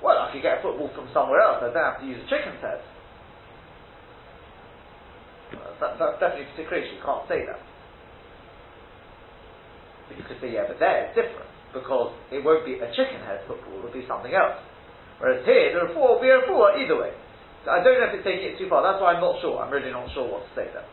well, 0.01 0.21
I 0.21 0.33
could 0.33 0.45
get 0.45 0.61
a 0.61 0.62
football 0.64 0.88
from 0.93 1.09
somewhere 1.12 1.40
else, 1.40 1.64
I 1.64 1.73
don't 1.73 1.81
have 1.81 2.01
to 2.01 2.07
use 2.09 2.21
a 2.21 2.29
chicken's 2.29 2.61
head. 2.61 2.81
That, 5.81 5.97
that's 6.01 6.17
definitely 6.21 6.49
particular. 6.53 6.81
You 6.81 7.01
can't 7.01 7.25
say 7.29 7.45
that. 7.49 7.61
But 10.09 10.14
you 10.21 10.25
could 10.25 10.40
say, 10.40 10.53
yeah, 10.53 10.69
but 10.69 10.77
there 10.81 11.09
it's 11.09 11.17
different 11.17 11.49
because 11.73 12.14
it 12.31 12.45
won't 12.45 12.64
be 12.64 12.79
a 12.79 12.88
chicken 12.95 13.21
head 13.25 13.43
football, 13.49 13.81
it'll 13.81 13.93
be 13.93 14.07
something 14.07 14.33
else. 14.33 14.61
Whereas 15.19 15.43
here, 15.43 15.75
the 15.75 15.90
refuah 15.90 16.17
will 16.17 16.23
be 16.23 16.31
a 16.31 16.38
refuah 16.45 16.79
either 16.79 16.97
way. 17.01 17.12
So 17.67 17.73
I 17.73 17.83
don't 17.83 17.99
know 17.99 18.12
if 18.12 18.21
it's 18.21 18.27
taking 18.29 18.55
it 18.55 18.57
too 18.61 18.69
far, 18.69 18.85
that's 18.85 19.01
why 19.01 19.17
I'm 19.17 19.25
not 19.25 19.40
sure, 19.40 19.59
I'm 19.59 19.73
really 19.73 19.90
not 19.90 20.07
sure 20.12 20.29
what 20.29 20.47
to 20.47 20.53
say 20.55 20.69
there. 20.71 20.87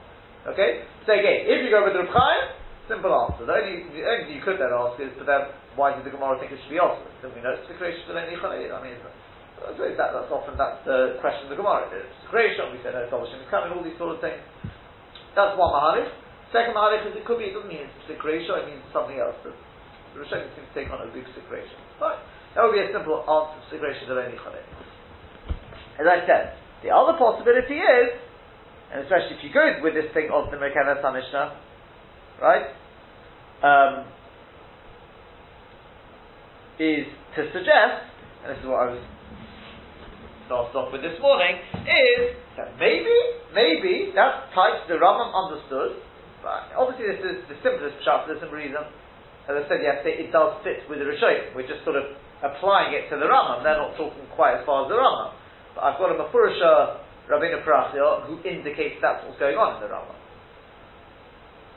Okay? 0.56 0.88
So 1.06 1.14
again, 1.14 1.46
if 1.46 1.62
you 1.62 1.70
go 1.70 1.86
with 1.86 1.94
the 1.94 2.08
Chaim, 2.10 2.61
simple 2.92 3.16
answer. 3.16 3.48
The 3.48 3.56
only, 3.56 3.88
the 3.96 4.04
only 4.04 4.24
thing 4.28 4.36
you 4.36 4.44
could 4.44 4.60
then 4.60 4.76
ask 4.76 5.00
is, 5.00 5.16
but 5.16 5.24
then, 5.24 5.56
why 5.80 5.96
did 5.96 6.04
the 6.04 6.12
Gemara 6.12 6.36
think 6.36 6.52
it 6.52 6.60
should 6.68 6.76
be 6.76 6.84
also? 6.84 7.08
Don't 7.24 7.32
we 7.32 7.40
know 7.40 7.56
it's 7.56 7.64
the 7.72 7.80
creation 7.80 8.04
of 8.12 8.20
any 8.20 8.36
I 8.36 8.80
mean, 8.84 9.00
I 9.00 9.72
suppose 9.72 9.96
that, 9.96 10.12
that's 10.12 10.28
often 10.28 10.60
that's 10.60 10.84
the 10.84 11.22
question 11.24 11.48
of 11.48 11.56
the 11.56 11.60
Gemara. 11.60 11.88
It's 11.96 12.28
the 12.28 12.32
creation, 12.34 12.68
we 12.76 12.84
say 12.84 12.92
no, 12.92 13.08
it's 13.08 13.14
coming, 13.48 13.72
all 13.72 13.80
these 13.80 13.96
sort 13.96 14.18
of 14.18 14.20
things. 14.20 14.44
That's 15.32 15.56
one 15.56 15.72
mahalik. 15.72 16.12
Second 16.52 16.76
mahalik 16.76 17.08
is 17.08 17.16
it 17.16 17.24
could 17.24 17.40
be, 17.40 17.48
it 17.48 17.56
doesn't 17.56 17.72
mean 17.72 17.88
it's 17.88 18.10
the 18.12 18.20
creation, 18.20 18.52
it 18.60 18.68
means 18.68 18.84
something 18.92 19.16
else. 19.16 19.40
The 19.48 19.56
Rishonim 20.20 20.52
seem 20.60 20.68
to 20.68 20.74
take 20.76 20.92
on 20.92 21.00
a 21.00 21.08
big 21.16 21.24
situation. 21.32 21.80
Fine. 21.96 22.20
That 22.60 22.68
would 22.68 22.76
be 22.76 22.84
a 22.84 22.92
simple 22.92 23.24
answer 23.24 23.56
to 23.56 23.68
situation 23.72 24.12
of 24.12 24.20
only 24.20 24.36
Chalei. 24.36 24.66
As 25.96 26.08
I 26.10 26.20
said, 26.28 26.60
the 26.84 26.92
other 26.92 27.16
possibility 27.16 27.80
is, 27.80 28.20
and 28.92 29.08
especially 29.08 29.40
if 29.40 29.42
you 29.48 29.56
go 29.56 29.80
with 29.80 29.96
this 29.96 30.12
thing 30.12 30.28
of 30.36 30.52
the 30.52 30.60
Merkava 30.60 31.00
Mishnah, 31.00 31.56
right? 32.42 32.76
Um, 33.62 34.10
is 36.82 37.06
to 37.38 37.46
suggest, 37.54 38.10
and 38.42 38.50
this 38.50 38.58
is 38.58 38.66
what 38.66 38.82
I 38.82 38.88
was 38.90 39.02
started 40.50 40.74
off 40.74 40.90
with 40.90 41.06
this 41.06 41.16
morning, 41.22 41.62
is 41.86 42.34
that 42.58 42.74
maybe, 42.82 43.14
maybe 43.54 44.10
that 44.18 44.50
type 44.58 44.90
the 44.90 44.98
Rambam 44.98 45.30
understood. 45.30 46.02
But 46.42 46.74
obviously, 46.74 47.14
this 47.14 47.22
is 47.22 47.38
the 47.54 47.58
simplest 47.62 48.02
shot 48.02 48.26
for 48.26 48.34
simple 48.42 48.58
reason. 48.58 48.82
As 49.46 49.62
I 49.62 49.64
said 49.70 49.86
yesterday, 49.86 50.26
it 50.26 50.34
does 50.34 50.58
fit 50.66 50.82
with 50.90 50.98
the 50.98 51.06
Rishonim. 51.06 51.54
We're 51.54 51.70
just 51.70 51.86
sort 51.86 52.02
of 52.02 52.18
applying 52.42 52.98
it 52.98 53.14
to 53.14 53.22
the 53.22 53.30
Rambam. 53.30 53.62
They're 53.62 53.78
not 53.78 53.94
talking 53.94 54.26
quite 54.34 54.58
as 54.58 54.66
far 54.66 54.86
as 54.86 54.88
the 54.90 54.98
Rambam. 54.98 55.38
But 55.78 55.82
I've 55.86 56.02
got 56.02 56.10
a 56.10 56.18
Mafurasha 56.18 56.98
Rabbeinu 57.30 57.62
Parachia 57.62 58.26
who 58.26 58.42
indicates 58.42 58.98
that's 59.02 59.22
what's 59.26 59.38
going 59.38 59.58
on 59.58 59.78
in 59.78 59.86
the 59.86 59.90
Rambam. 59.94 60.21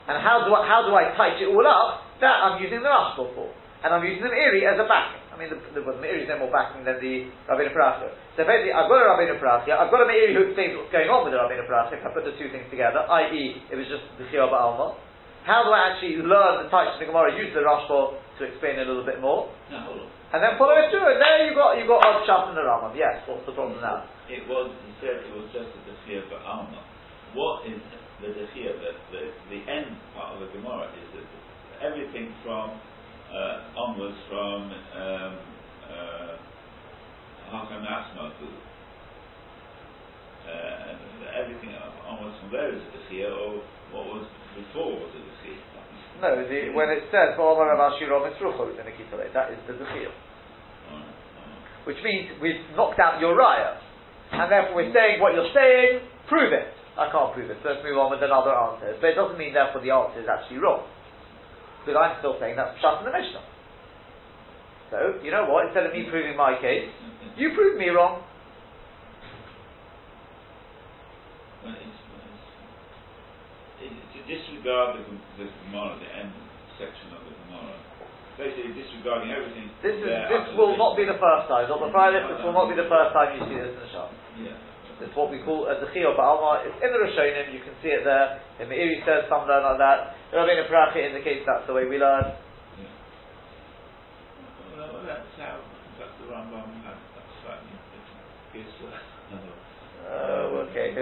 And 0.05 0.21
how 0.21 0.45
do 0.45 0.53
I, 0.53 0.61
how 0.67 0.85
do 0.85 0.93
I 0.93 1.13
touch 1.17 1.41
it 1.41 1.49
all 1.49 1.65
up? 1.65 2.05
That 2.21 2.45
I'm 2.45 2.61
using 2.61 2.79
the 2.79 2.89
Rashba 2.89 3.25
for 3.35 3.49
and 3.85 3.93
I'm 3.93 4.01
using 4.01 4.25
the 4.25 4.33
Meiri 4.33 4.65
as 4.65 4.81
a 4.81 4.89
backing. 4.89 5.21
I 5.29 5.37
mean, 5.37 5.53
the, 5.53 5.61
the, 5.77 5.85
the 5.85 6.01
Meiri 6.01 6.25
is 6.25 6.29
no 6.31 6.41
more 6.41 6.49
backing 6.49 6.81
than 6.81 6.97
the 6.97 7.29
Rabbeinu 7.45 7.69
Parachia. 7.69 8.09
So 8.33 8.41
basically, 8.41 8.73
I've 8.73 8.89
got 8.89 8.97
a 8.97 9.07
Rabbeinu 9.13 9.37
Parachia, 9.37 9.77
I've 9.77 9.93
got 9.93 10.01
a 10.01 10.09
Meiri 10.09 10.33
who 10.33 10.49
explains 10.49 10.73
what's 10.73 10.89
going 10.89 11.05
on 11.05 11.21
with 11.21 11.37
the 11.37 11.39
Rabbeinu 11.39 11.69
Parachia, 11.69 12.01
if 12.01 12.03
I 12.07 12.09
put 12.09 12.25
the 12.25 12.33
two 12.33 12.49
things 12.49 12.65
together, 12.73 13.05
i.e., 13.05 13.61
it 13.69 13.77
was 13.77 13.85
just 13.85 14.01
the 14.17 14.25
Chiyah 14.33 14.49
Ba'alma. 14.49 14.97
How 15.45 15.61
do 15.61 15.69
I 15.69 15.93
actually 15.93 16.17
learn 16.25 16.65
the 16.65 16.73
types 16.73 16.97
of 16.97 16.99
the 17.03 17.05
Gemara, 17.05 17.37
use 17.37 17.53
the 17.53 17.61
Rashba 17.61 18.17
to 18.17 18.41
explain 18.41 18.81
a 18.81 18.89
little 18.89 19.05
bit 19.05 19.21
more? 19.21 19.53
No, 19.69 20.09
and 20.33 20.41
then 20.41 20.57
follow 20.57 20.73
it 20.81 20.89
through, 20.89 21.05
and 21.05 21.21
there 21.21 21.45
you 21.45 21.53
got 21.53 21.77
you 21.77 21.85
got 21.85 22.01
Odd 22.01 22.25
Shaf 22.25 22.49
and 22.49 22.57
the 22.57 22.65
Rambam. 22.65 22.97
Yes, 22.97 23.21
what's 23.29 23.45
the 23.45 23.53
problem 23.53 23.79
now? 23.79 24.09
It 24.25 24.43
was, 24.49 24.73
he 24.83 24.91
said 24.97 25.21
it 25.21 25.31
was 25.31 25.45
just 25.53 25.69
a 25.69 25.79
Dechiyah 25.85 26.25
Ba'alma. 26.27 26.81
What 27.37 27.69
is 27.69 27.77
the 28.25 28.33
Dechiyah, 28.33 28.73
the, 28.81 28.91
the, 29.13 29.21
the 29.53 29.61
end 29.69 29.93
part 30.17 30.33
of 30.33 30.41
the 30.41 30.49
Gemara 30.57 30.89
is 30.97 31.09
that 31.13 31.27
everything 31.85 32.33
from 32.41 32.73
uh, 33.29 33.77
onwards 33.77 34.17
from 34.29 34.71
um, 34.71 35.33
uh, 35.85 36.33
to 37.45 38.47
uh, 40.45 41.41
everything 41.41 41.69
onwards 42.05 42.35
from 42.41 42.49
there 42.51 42.73
is 42.73 42.81
a 42.81 42.89
Dechia, 42.97 43.29
or 43.29 43.61
what 43.93 44.05
was 44.09 44.25
before 44.57 44.93
was 44.93 45.11
a 45.13 45.21
Dechia. 45.21 45.61
No, 46.21 46.35
the, 46.47 46.73
when 46.73 46.89
it 46.89 47.03
says 47.11 47.37
"V'omar 47.37 47.77
Rav 47.77 47.93
Ashiro 47.93 48.23
Mitzrucho" 48.23 48.69
in 48.71 48.77
the 48.77 48.83
that 49.33 49.51
is 49.51 49.59
the 49.67 49.73
Dechia. 49.73 50.09
Which 51.85 51.97
means 52.03 52.31
we've 52.41 52.65
knocked 52.75 52.99
out 52.99 53.19
your 53.21 53.37
raya, 53.37 53.77
and 54.31 54.51
therefore 54.51 54.75
we're 54.75 54.93
saying 54.93 55.21
what 55.21 55.33
you're 55.35 55.53
saying. 55.53 56.01
Prove 56.27 56.51
it. 56.51 56.73
I 56.95 57.11
can't 57.11 57.35
prove 57.35 57.51
it. 57.51 57.59
So 57.59 57.75
let's 57.75 57.83
move 57.83 57.99
on 57.99 58.11
with 58.11 58.23
another 58.23 58.55
answer. 58.55 58.95
But 58.99 59.11
it 59.11 59.17
doesn't 59.19 59.37
mean 59.37 59.51
therefore 59.51 59.83
the 59.83 59.91
answer 59.91 60.19
is 60.23 60.29
actually 60.31 60.63
wrong. 60.63 60.87
Because 61.83 61.99
I'm 61.99 62.15
still 62.23 62.39
saying 62.39 62.55
that's 62.55 62.79
Pshat 62.79 63.03
in 63.03 63.11
the 63.11 63.13
Mishnah. 63.13 63.43
So, 64.89 64.97
you 65.19 65.29
know 65.29 65.49
what? 65.49 65.67
Instead 65.67 65.85
of 65.85 65.93
me 65.93 66.07
proving 66.09 66.37
my 66.37 66.55
case, 66.61 66.87
you 67.35 67.51
prove 67.53 67.77
me 67.77 67.89
wrong. 67.89 68.23
to 74.15 74.19
disregard 74.23 74.95
the, 74.95 75.03
the 75.37 75.45
Gemara, 75.67 75.99
the 75.99 76.07
end 76.07 76.31
section 76.79 77.11
of 77.11 77.21
the 77.27 77.33
Gemara, 77.45 77.75
basically 78.39 78.71
disregarding 78.71 79.29
everything. 79.31 79.67
This 79.83 79.99
is 79.99 80.07
this 80.07 80.45
will 80.55 80.79
not 80.79 80.95
be 80.95 81.03
the 81.03 81.19
first 81.19 81.51
time. 81.51 81.67
Not 81.67 81.83
the 81.83 81.91
Friday. 81.91 82.23
This 82.23 82.39
will 82.41 82.55
not 82.55 82.71
be 82.71 82.75
the 82.79 82.87
first 82.87 83.11
time 83.11 83.35
you 83.35 83.43
see 83.51 83.59
this 83.59 83.75
in 83.75 83.81
the 83.83 83.91
shop. 83.91 84.09
Yeah. 84.39 84.74
It's 85.01 85.11
what 85.11 85.27
we 85.27 85.43
call 85.43 85.67
a 85.67 85.75
Dechiyah 85.75 86.15
Ba'alma. 86.15 86.63
It's 86.63 86.79
in 86.79 86.87
the 86.87 86.99
Rishonim, 87.03 87.51
you 87.51 87.59
can 87.59 87.75
see 87.83 87.91
it 87.91 88.07
there. 88.07 88.39
In 88.63 88.71
the 88.71 88.75
Meiri 88.75 89.03
says 89.03 89.27
some 89.27 89.43
learn 89.43 89.63
like 89.63 89.79
that. 89.83 90.15
The 90.31 90.39
Rabbeinu 90.39 90.71
Parachi 90.71 91.03
indicates 91.03 91.43
that's 91.43 91.67
the 91.67 91.75
way 91.75 91.83
we 91.83 91.99
learn. 91.99 92.23
That's 95.05 95.35
how 95.37 95.59
that's 95.99 96.15
the 96.17 96.31
Rambam 96.31 96.71
has 96.87 96.95
that 96.95 97.27
slightly 97.43 97.75
different 97.91 98.95
Oh, 100.07 100.65
okay. 100.71 100.95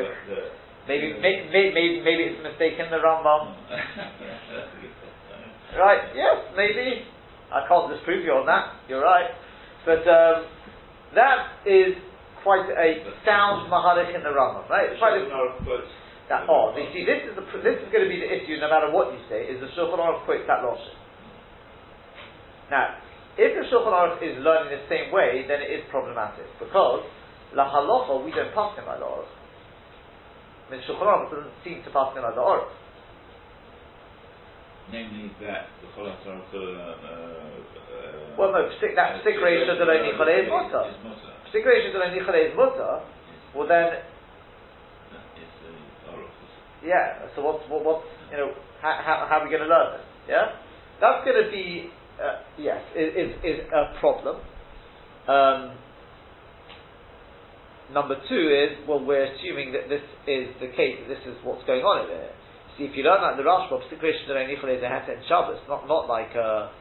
maybe, 0.87 1.13
maybe, 1.21 1.47
maybe, 1.51 2.01
maybe 2.01 2.23
it's 2.33 2.39
a 2.39 2.43
mistake 2.49 2.81
in 2.81 2.89
the 2.89 2.97
Rambam. 2.97 3.53
right, 5.77 6.01
yes, 6.15 6.37
maybe. 6.57 7.05
I 7.53 7.67
can't 7.67 7.93
disprove 7.93 8.25
you 8.25 8.31
on 8.33 8.45
that. 8.47 8.73
You're 8.89 9.03
right. 9.03 9.29
But 9.85 10.01
um, 10.09 10.47
that 11.13 11.61
is 11.69 11.93
quite 12.43 12.67
a 12.69 12.87
sound 13.25 13.71
mahalich 13.71 14.13
in 14.13 14.21
the 14.21 14.29
Rambam, 14.29 14.69
right? 14.69 14.91
It's 14.91 14.99
quite 14.99 15.17
a, 15.17 15.25
that, 16.29 16.47
oh, 16.47 16.71
you 16.75 16.87
see, 16.95 17.03
this 17.03 17.19
is 17.27 17.35
the, 17.35 17.43
this 17.59 17.79
is 17.83 17.87
going 17.91 18.07
to 18.07 18.11
be 18.11 18.19
the 18.19 18.29
issue, 18.29 18.55
no 18.59 18.71
matter 18.71 18.91
what 18.91 19.11
you 19.11 19.19
say, 19.27 19.43
is 19.43 19.59
the 19.59 19.67
Shulchan 19.75 19.99
Aruch 19.99 20.23
quotes 20.23 20.47
that 20.47 20.63
logic. 20.63 20.95
Now, 22.71 22.95
if 23.35 23.51
the 23.51 23.67
Shulchan 23.67 23.91
Aruch 23.91 24.23
is 24.23 24.39
learning 24.39 24.71
the 24.71 24.83
same 24.87 25.11
way, 25.11 25.43
then 25.47 25.59
it 25.59 25.71
is 25.71 25.83
problematic 25.91 26.47
because 26.59 27.03
la 27.51 27.67
halacha 27.67 28.23
we 28.23 28.31
don't 28.31 28.55
pass 28.55 28.71
him 28.79 28.87
like 28.87 29.03
the 29.03 29.09
Aruch. 29.09 29.27
I 29.27 30.67
mean, 30.71 30.81
Shulchan 30.87 31.03
Aruch 31.03 31.27
doesn't 31.27 31.55
seem 31.63 31.83
to 31.83 31.91
pass 31.91 32.15
him 32.15 32.23
like 32.23 32.35
the 32.39 32.45
Aruch. 32.45 32.71
Namely, 34.91 35.31
that 35.43 35.67
the 35.83 35.87
Cholas 35.91 36.23
Aruch. 36.23 36.49
Uh, 36.55 36.59
uh, 36.59 38.39
well, 38.39 38.51
no, 38.51 38.71
stick 38.79 38.95
that 38.95 39.21
stick 39.21 39.35
ratio 39.43 39.75
that 39.75 39.87
only 39.87 40.11
is 40.11 41.32
situation 41.53 41.93
that 41.93 42.01
only 42.01 42.17
is 42.17 42.57
mutter, 42.57 43.05
well 43.55 43.67
then, 43.69 44.01
yeah. 46.81 47.29
So 47.35 47.45
what's 47.45 47.63
what, 47.69 47.85
what's 47.85 48.05
you 48.31 48.37
know 48.37 48.51
how, 48.81 48.97
how, 49.05 49.15
how 49.29 49.35
are 49.39 49.43
we 49.45 49.53
going 49.53 49.63
to 49.63 49.69
learn 49.69 50.01
this? 50.01 50.05
Yeah, 50.27 50.57
that's 50.99 51.23
going 51.23 51.37
to 51.37 51.49
be 51.53 51.93
uh, 52.17 52.41
yes 52.57 52.81
is, 52.97 53.37
is 53.45 53.59
a 53.69 53.93
problem. 54.01 54.41
Um, 55.29 55.77
number 57.93 58.17
two 58.27 58.49
is 58.49 58.81
well 58.89 58.99
we're 59.05 59.29
assuming 59.37 59.71
that 59.77 59.87
this 59.87 60.03
is 60.25 60.49
the 60.59 60.73
case 60.75 60.97
that 60.99 61.07
this 61.07 61.23
is 61.29 61.37
what's 61.45 61.63
going 61.69 61.85
on 61.85 62.09
over 62.09 62.11
here. 62.11 62.35
See 62.77 62.89
if 62.89 62.97
you 62.97 63.05
learn 63.05 63.21
that 63.21 63.37
the 63.37 63.45
Rashba 63.45 63.77
situation 63.93 64.25
that 64.27 64.35
only 64.35 64.57
is 64.57 64.81
a 64.81 64.89
and 64.89 65.21
Shabbos, 65.29 65.61
not 65.69 65.87
not 65.87 66.09
like 66.09 66.33
uh, 66.33 66.73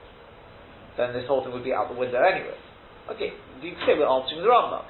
then 0.96 1.12
this 1.12 1.28
whole 1.28 1.44
thing 1.44 1.52
would 1.52 1.64
be 1.64 1.72
out 1.72 1.92
the 1.92 1.98
window 2.00 2.24
anyway. 2.24 2.56
Okay, 3.10 3.34
you 3.60 3.74
say 3.82 3.98
we're 3.98 4.06
answering 4.06 4.42
the 4.42 4.48
Rambam. 4.48 4.86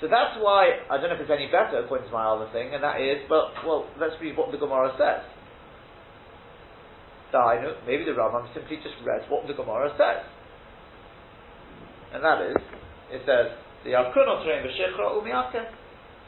So 0.00 0.12
that's 0.12 0.36
why 0.44 0.84
I 0.92 1.00
don't 1.00 1.08
know 1.08 1.16
if 1.16 1.24
it's 1.24 1.32
any 1.32 1.48
better 1.48 1.80
according 1.80 2.08
to 2.08 2.12
my 2.12 2.28
other 2.28 2.52
thing, 2.52 2.74
and 2.76 2.84
that 2.84 3.00
is, 3.00 3.24
but 3.32 3.56
well, 3.64 3.88
let's 3.96 4.12
read 4.20 4.36
what 4.36 4.52
the 4.52 4.60
Gemara 4.60 4.92
says. 5.00 5.24
I 7.36 7.60
know 7.60 7.76
maybe 7.84 8.04
the 8.04 8.16
Rambam 8.16 8.48
simply 8.56 8.80
just 8.80 8.96
read 9.04 9.20
what 9.28 9.44
the 9.44 9.52
Gemara 9.52 9.92
says, 10.00 10.24
and 12.16 12.24
that 12.24 12.40
is, 12.40 12.56
it 13.12 13.20
says 13.28 13.52
the 13.84 13.92
Yakunot 13.92 14.40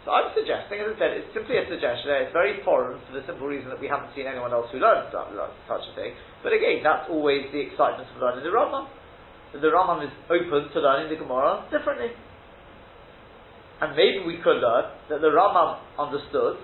So 0.05 0.09
I'm 0.12 0.29
suggesting, 0.37 0.85
as 0.85 0.93
I 0.93 0.97
said, 1.01 1.11
it's 1.17 1.33
simply 1.33 1.57
a 1.57 1.64
suggestion. 1.64 2.12
It's 2.29 2.33
very 2.37 2.61
foreign 2.61 3.01
for 3.09 3.17
the 3.17 3.25
simple 3.25 3.49
reason 3.49 3.73
that 3.73 3.81
we 3.81 3.88
haven't 3.88 4.12
seen 4.12 4.29
anyone 4.29 4.53
else 4.53 4.69
who 4.69 4.85
learns 4.85 5.09
such 5.11 5.85
a 5.88 5.93
thing. 5.97 6.12
But 6.45 6.53
again, 6.53 6.85
that's 6.85 7.09
always 7.09 7.49
the 7.57 7.61
excitement 7.64 8.05
of 8.12 8.21
learning 8.21 8.45
the 8.45 8.53
Rambam 8.53 8.93
the 9.52 9.68
Rambam 9.68 10.04
is 10.04 10.12
open 10.28 10.68
to 10.72 10.80
learning 10.80 11.08
the 11.08 11.16
Gemara 11.16 11.64
differently. 11.70 12.12
And 13.80 13.94
maybe 13.96 14.26
we 14.26 14.37
could 14.42 14.61
learn 14.61 14.90
that 15.08 15.20
the 15.20 15.32
Rambam 15.32 15.78
understood 15.98 16.58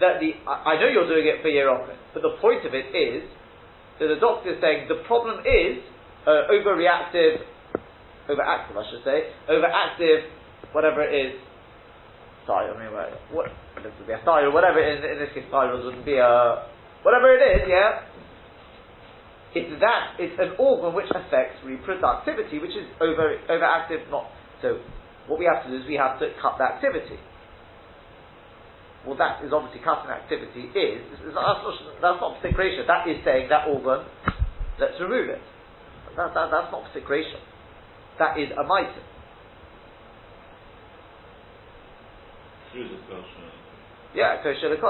that 0.00 0.18
the, 0.18 0.34
I, 0.48 0.80
know 0.80 0.88
you're 0.88 1.06
doing 1.06 1.26
it 1.26 1.42
for 1.42 1.48
Yerokin, 1.48 1.94
but 2.14 2.22
the 2.22 2.34
point 2.40 2.64
of 2.66 2.74
it 2.74 2.90
is 2.90 3.22
that 4.00 4.08
the 4.08 4.18
doctor 4.18 4.54
is 4.54 4.58
saying 4.60 4.88
the 4.88 5.04
problem 5.06 5.44
is 5.46 5.78
uh, 6.26 6.50
overreactive, 6.50 7.44
overactive, 8.26 8.74
I 8.74 8.84
should 8.90 9.04
say, 9.04 9.30
overactive, 9.50 10.26
whatever 10.72 11.02
it 11.02 11.14
is. 11.14 11.40
Sorry, 12.46 12.66
I 12.66 12.74
mean, 12.74 12.90
what, 13.30 13.46
this 13.78 13.92
would 13.98 14.06
be 14.06 14.14
a 14.14 14.22
style, 14.22 14.50
whatever 14.50 14.82
in, 14.82 14.98
in 15.04 15.18
this 15.22 15.30
case, 15.34 15.46
style 15.46 15.70
wouldn't 15.70 16.04
be 16.04 16.18
a, 16.18 16.66
whatever 17.02 17.30
it 17.30 17.42
is, 17.42 17.68
yeah, 17.70 18.02
it's 19.54 19.80
that, 19.80 20.16
it's 20.18 20.38
an 20.40 20.56
organ 20.58 20.96
which 20.96 21.10
affects 21.12 21.60
reproductivity, 21.64 22.60
which 22.60 22.72
is 22.72 22.88
over, 23.00 23.36
overactive, 23.48 24.08
not. 24.10 24.30
So, 24.62 24.80
what 25.28 25.38
we 25.38 25.44
have 25.44 25.64
to 25.64 25.70
do 25.70 25.76
is 25.76 25.86
we 25.86 25.94
have 25.94 26.18
to 26.20 26.32
cut 26.40 26.56
the 26.58 26.64
activity. 26.64 27.20
Well, 29.06 29.18
that 29.18 29.42
is 29.44 29.50
obviously 29.52 29.82
cutting 29.82 30.10
activity 30.10 30.70
is, 30.78 31.02
that's 31.26 31.34
not, 31.34 31.58
that's 32.00 32.20
not 32.22 32.38
that 32.86 33.02
is 33.10 33.18
saying 33.24 33.50
that 33.50 33.66
organ, 33.66 34.06
let's 34.78 34.94
remove 35.00 35.28
it. 35.28 35.42
That, 36.16 36.34
that, 36.34 36.48
that's 36.50 36.70
not 36.70 36.86
psicration. 36.94 37.42
That 38.18 38.38
is 38.38 38.48
a 38.54 38.62
mitre. 38.62 39.02
Through 42.70 42.88
the 42.88 42.98
Yeah, 44.14 44.42
kosher 44.42 44.70
the 44.70 44.80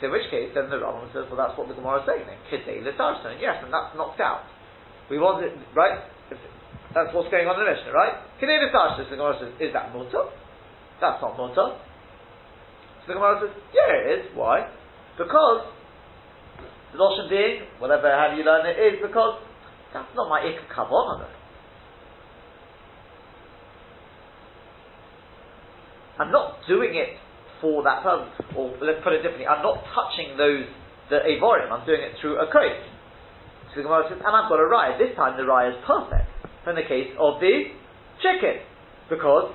So 0.00 0.08
in 0.08 0.12
which 0.16 0.32
case, 0.32 0.48
then 0.56 0.72
the 0.72 0.80
Rambam 0.80 1.12
says, 1.12 1.28
well, 1.28 1.36
that's 1.36 1.52
what 1.60 1.68
the 1.68 1.76
Gemara 1.76 2.00
is 2.00 2.08
saying 2.08 2.24
then. 2.24 2.40
Kidei 2.48 2.80
l'tarson. 2.80 3.36
Yes, 3.36 3.60
and 3.60 3.68
that's 3.68 3.92
knocked 3.92 4.20
out. 4.20 4.48
We 5.12 5.20
want 5.20 5.44
it, 5.44 5.52
right? 5.76 6.00
That's 6.96 7.12
what's 7.12 7.28
going 7.28 7.44
on 7.44 7.60
in 7.60 7.68
the 7.68 7.68
Mishnah, 7.68 7.92
right? 7.92 8.16
Kidei 8.40 8.64
l'tarson. 8.64 9.04
The 9.12 9.20
Gemara 9.20 9.36
says, 9.36 9.52
is 9.60 9.76
that 9.76 9.92
mutter? 9.92 10.32
That's 11.04 11.20
not 11.20 11.36
mutter. 11.36 11.76
So 13.04 13.12
the 13.12 13.20
Gemara 13.20 13.44
says, 13.44 13.52
yeah, 13.76 13.92
it 13.92 14.04
is. 14.08 14.22
Why? 14.32 14.72
Because 15.20 15.68
the 16.92 16.98
notion 16.98 17.28
being, 17.28 17.68
whatever 17.76 18.08
have 18.08 18.32
you 18.40 18.44
learn 18.44 18.64
it, 18.64 18.80
is 18.80 19.04
because 19.04 19.36
that's 19.92 20.08
not 20.16 20.32
my 20.32 20.40
ikka 20.40 20.64
kavon 20.72 21.28
I'm 26.18 26.30
not 26.30 26.60
doing 26.68 26.94
it 26.94 27.16
for 27.60 27.82
that 27.84 28.02
purpose. 28.02 28.34
Or 28.56 28.74
let's 28.80 29.04
put 29.04 29.12
it 29.12 29.22
differently, 29.22 29.46
I'm 29.46 29.62
not 29.62 29.84
touching 29.94 30.36
those 30.36 30.66
the 31.10 31.18
Avorim, 31.26 31.74
I'm 31.74 31.84
doing 31.84 32.00
it 32.00 32.14
through 32.22 32.38
a 32.38 32.46
coat. 32.46 32.78
So 33.74 33.82
the 33.82 33.86
Gemara 33.86 34.06
says, 34.06 34.18
and 34.22 34.30
I've 34.30 34.46
got 34.46 34.62
a 34.62 34.66
rye. 34.66 34.94
This 34.98 35.14
time 35.18 35.36
the 35.36 35.44
rye 35.44 35.68
is 35.68 35.78
perfect. 35.86 36.26
In 36.66 36.74
the 36.78 36.86
case 36.86 37.10
of 37.18 37.42
the 37.42 37.74
chicken. 38.22 38.62
Because 39.10 39.50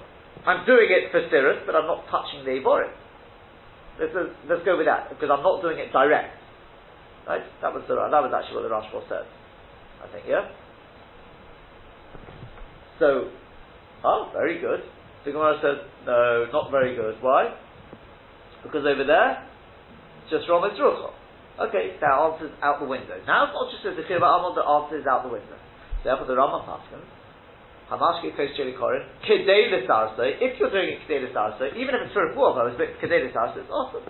I'm 0.46 0.66
doing 0.68 0.92
it 0.92 1.12
for 1.12 1.24
stirrus, 1.32 1.64
but 1.66 1.76
I'm 1.76 1.88
not 1.88 2.04
touching 2.12 2.44
the 2.44 2.60
Avorim. 2.60 2.92
Let's, 4.00 4.12
let's 4.52 4.64
go 4.68 4.76
with 4.76 4.86
that, 4.86 5.10
because 5.10 5.32
I'm 5.32 5.44
not 5.44 5.62
doing 5.64 5.80
it 5.80 5.92
direct. 5.92 6.36
Right? 7.26 7.42
That 7.64 7.74
was 7.74 7.84
the, 7.88 7.96
that 7.96 8.22
was 8.22 8.32
actually 8.36 8.60
what 8.60 8.68
the 8.68 8.76
Rashba 8.76 9.00
said. 9.08 9.26
I 10.04 10.12
think, 10.12 10.28
yeah? 10.28 10.52
So, 13.00 13.32
oh, 14.04 14.30
very 14.34 14.60
good. 14.60 14.84
The 15.24 15.32
Gemara 15.32 15.58
says, 15.64 15.88
no, 16.06 16.48
not 16.52 16.70
very 16.70 16.96
good. 16.96 17.16
Why? 17.22 17.56
Because 18.66 18.82
over 18.82 19.06
there, 19.06 19.46
it's 20.26 20.34
just 20.34 20.50
Rom 20.50 20.66
Ruchel. 20.66 21.14
Okay, 21.56 21.96
that 22.02 22.16
answer's 22.18 22.52
out 22.60 22.82
the 22.82 22.90
window. 22.90 23.16
Now 23.30 23.48
it's 23.48 23.56
not 23.56 23.70
just 23.72 23.86
a 23.86 23.94
Dechir 23.94 24.20
Amon, 24.20 24.58
the 24.58 24.66
answer 24.66 24.98
is 25.00 25.08
out 25.08 25.24
the 25.24 25.32
window. 25.32 25.56
Therefore, 26.04 26.28
the 26.28 26.36
Rambam 26.36 26.66
Paskins, 26.66 27.08
Hamashke 27.88 28.36
Kos 28.36 28.52
Chili 28.58 28.74
Korin, 28.74 29.06
Kedei 29.24 29.70
L'Sarse, 29.70 30.42
if 30.42 30.60
you're 30.60 30.74
doing 30.74 30.98
it 30.98 31.06
Kedei 31.08 31.24
L'Sarse, 31.30 31.78
even 31.78 31.96
if 31.96 32.10
it's 32.10 32.14
for 32.14 32.26
a 32.28 32.34
poor 32.34 32.58
but 32.58 32.74
it's 32.74 32.98
Kedei 33.00 33.24
L'Sarse, 33.30 33.62
it's 33.62 33.70
awesome. 33.70 34.04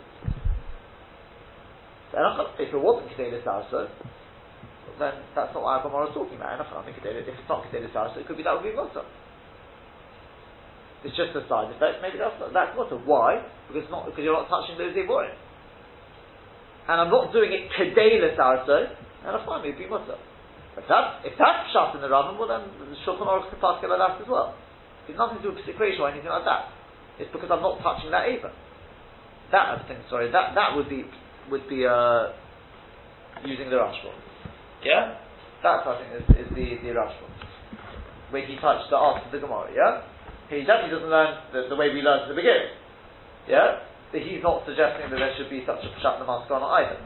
If 2.57 2.73
it 2.73 2.79
wasn't 2.79 3.11
Kedei 3.13 3.29
L'Sarse, 3.35 3.91
then 4.97 5.13
that's 5.35 5.53
not 5.53 5.61
what 5.61 5.83
Agamara 5.83 6.07
is 6.07 6.15
talking 6.15 6.39
about. 6.39 6.63
I 6.63 6.89
if 6.89 7.27
it's 7.27 7.49
not 7.49 7.67
Kedei 7.67 7.83
L'Sarse, 7.83 8.17
it 8.17 8.25
could 8.25 8.37
be 8.37 8.43
that 8.43 8.55
would 8.55 8.63
be 8.63 8.75
Mutter. 8.75 9.03
It's 11.05 11.13
just 11.13 11.37
a 11.37 11.45
side 11.45 11.69
effect. 11.69 12.01
Maybe 12.01 12.17
that's 12.17 12.33
not, 12.41 12.49
that's 12.49 12.73
mutter. 12.73 12.97
Why? 12.97 13.45
Because 13.69 13.85
not 13.93 14.09
because 14.09 14.25
you're 14.25 14.33
not 14.33 14.49
touching 14.49 14.73
those 14.81 14.97
avorim. 14.97 15.37
And 16.89 16.97
I'm 16.97 17.13
not 17.13 17.29
doing 17.29 17.53
it 17.53 17.69
today 17.77 18.17
l'sarso, 18.17 18.89
and 19.21 19.29
I 19.29 19.39
find 19.45 19.61
me 19.61 19.77
be 19.77 19.85
mutter. 19.85 20.17
If 20.73 20.89
that's 20.89 21.21
if 21.29 21.37
that's 21.37 21.69
shut 21.69 21.93
in 21.93 22.01
the 22.01 22.09
Rambam, 22.09 22.41
well 22.41 22.49
then 22.49 22.65
the 22.81 22.97
Shulchan 23.05 23.29
Aruch 23.29 23.53
could 23.53 23.61
pass 23.61 23.77
about 23.85 24.01
that 24.01 24.17
as 24.17 24.27
well. 24.27 24.57
It's 25.05 25.17
nothing 25.17 25.39
to 25.39 25.43
do 25.45 25.49
with 25.53 25.61
physical 25.61 26.05
or 26.05 26.09
anything 26.09 26.33
like 26.33 26.45
that. 26.49 26.73
It's 27.21 27.29
because 27.29 27.53
I'm 27.53 27.61
not 27.61 27.77
touching 27.85 28.09
that 28.09 28.25
either. 28.25 28.49
That 29.53 29.77
I 29.77 29.85
think, 29.85 30.09
sorry, 30.09 30.33
that 30.33 30.57
that 30.57 30.73
would 30.73 30.89
be 30.89 31.05
would 31.53 31.69
be 31.69 31.85
uh, 31.85 32.33
using 33.45 33.69
the 33.69 33.77
Rashba. 33.77 34.09
Yeah, 34.81 35.21
that 35.61 35.85
I 35.85 35.93
think 36.01 36.09
is, 36.17 36.25
is 36.33 36.49
the 36.57 36.81
the 36.81 36.97
Rashba 36.97 37.29
where 38.33 38.45
he 38.45 38.57
touched 38.57 38.89
the 38.89 38.97
answer 38.97 39.29
to 39.29 39.31
the 39.37 39.41
Gemara. 39.45 39.69
Yeah. 39.69 40.14
He 40.49 40.61
definitely 40.61 40.93
doesn't 40.93 41.09
learn 41.09 41.31
the, 41.53 41.67
the 41.69 41.75
way 41.75 41.89
we 41.89 42.01
learned 42.01 42.23
at 42.23 42.29
the 42.29 42.37
beginning. 42.37 42.69
Yeah? 43.49 43.81
But 44.11 44.21
he's 44.21 44.43
not 44.43 44.65
suggesting 44.65 45.09
that 45.09 45.17
there 45.17 45.33
should 45.37 45.49
be 45.49 45.65
such 45.65 45.81
a 45.81 45.89
Pshat 45.97 46.21
Namaskana 46.21 46.69
either. 46.81 46.97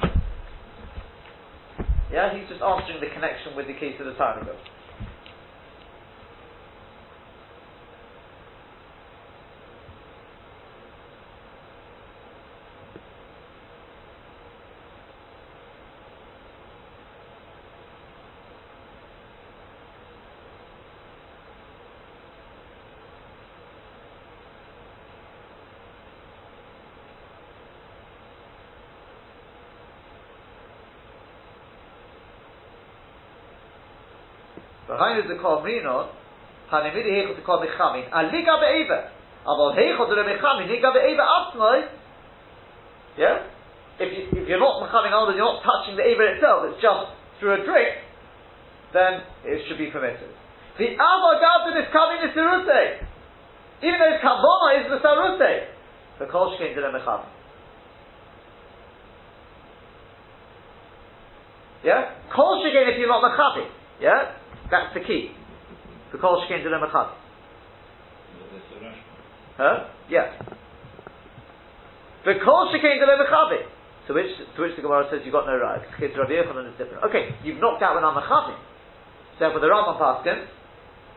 Yeah? 2.11 2.35
He's 2.35 2.49
just 2.49 2.61
answering 2.61 2.99
the 2.99 3.11
connection 3.15 3.55
with 3.55 3.67
the 3.67 3.79
case 3.79 3.95
of 3.99 4.07
the 4.07 4.15
Targum. 4.19 4.47
V'hainu 34.99 35.27
the 35.31 35.39
kol 35.39 35.63
mrinon, 35.63 36.11
hanimidi 36.67 37.07
heichot 37.07 37.39
the 37.39 37.45
kol 37.47 37.63
mechamin, 37.63 38.11
aliga 38.11 38.59
be'eva. 38.59 39.11
Aval 39.47 39.71
heichot 39.79 40.09
the 40.11 40.27
mechamin, 40.27 40.67
liga 40.67 40.91
be'eva 40.91 41.23
atzmoi. 41.23 41.87
Yeah? 43.17 43.47
If, 43.99 44.11
you, 44.11 44.43
if 44.43 44.47
you're 44.47 44.59
not 44.59 44.83
mechamin 44.83 45.15
on 45.15 45.35
you're 45.35 45.47
not 45.47 45.63
touching 45.63 45.95
the 45.95 46.03
eva 46.03 46.35
itself, 46.35 46.67
it's 46.67 46.81
just 46.81 47.15
through 47.39 47.63
a 47.63 47.65
drink, 47.65 47.95
then 48.91 49.23
it 49.47 49.63
should 49.67 49.77
be 49.77 49.87
permitted. 49.87 50.35
The 50.77 50.95
avogad 50.95 51.79
is 51.79 51.87
coming 51.91 52.19
is 52.23 52.35
sarute. 52.35 53.03
Even 53.79 53.99
though 53.99 54.19
kavona 54.19 54.83
is 54.83 54.91
the 54.91 54.99
sarute. 54.99 55.67
The 56.19 56.25
kol 56.25 56.57
shkein 56.59 56.75
to 56.75 56.81
the 56.81 56.91
mechamin. 56.91 57.27
Yeah? 61.83 62.15
Kol 62.35 62.63
shkein 62.63 62.91
if 62.91 62.99
you're 62.99 63.07
not 63.07 63.23
mechamin. 63.23 63.71
Yeah? 64.01 64.38
That's 64.71 64.93
the 64.93 65.01
key. 65.01 65.31
The 66.11 66.17
kol 66.17 66.45
shkein 66.45 66.63
de 66.63 66.69
lemachad. 66.69 67.13
Huh? 69.57 69.89
Yeah. 70.09 70.31
The 72.25 72.33
kol 72.43 72.73
shkein 72.73 72.99
de 72.99 73.05
lemachad. 73.05 73.65
To 74.07 74.13
which, 74.15 74.33
to 74.55 74.61
which 74.61 74.75
the 74.75 74.81
Gemara 74.81 75.05
says 75.11 75.21
you've 75.23 75.33
got 75.33 75.45
no 75.45 75.55
right. 75.57 75.81
Because 75.85 76.17
Rabbi 76.17 76.33
Yochanan 76.33 76.73
is 76.73 76.77
different. 76.79 77.03
Okay, 77.05 77.29
you've 77.43 77.61
knocked 77.61 77.83
out 77.83 77.93
when 77.93 78.03
I'm 78.03 78.17
mechavim. 78.17 78.57
So 79.37 79.53
for 79.53 79.59
the 79.59 79.67
Rambam 79.67 80.01
Paskin, 80.01 80.47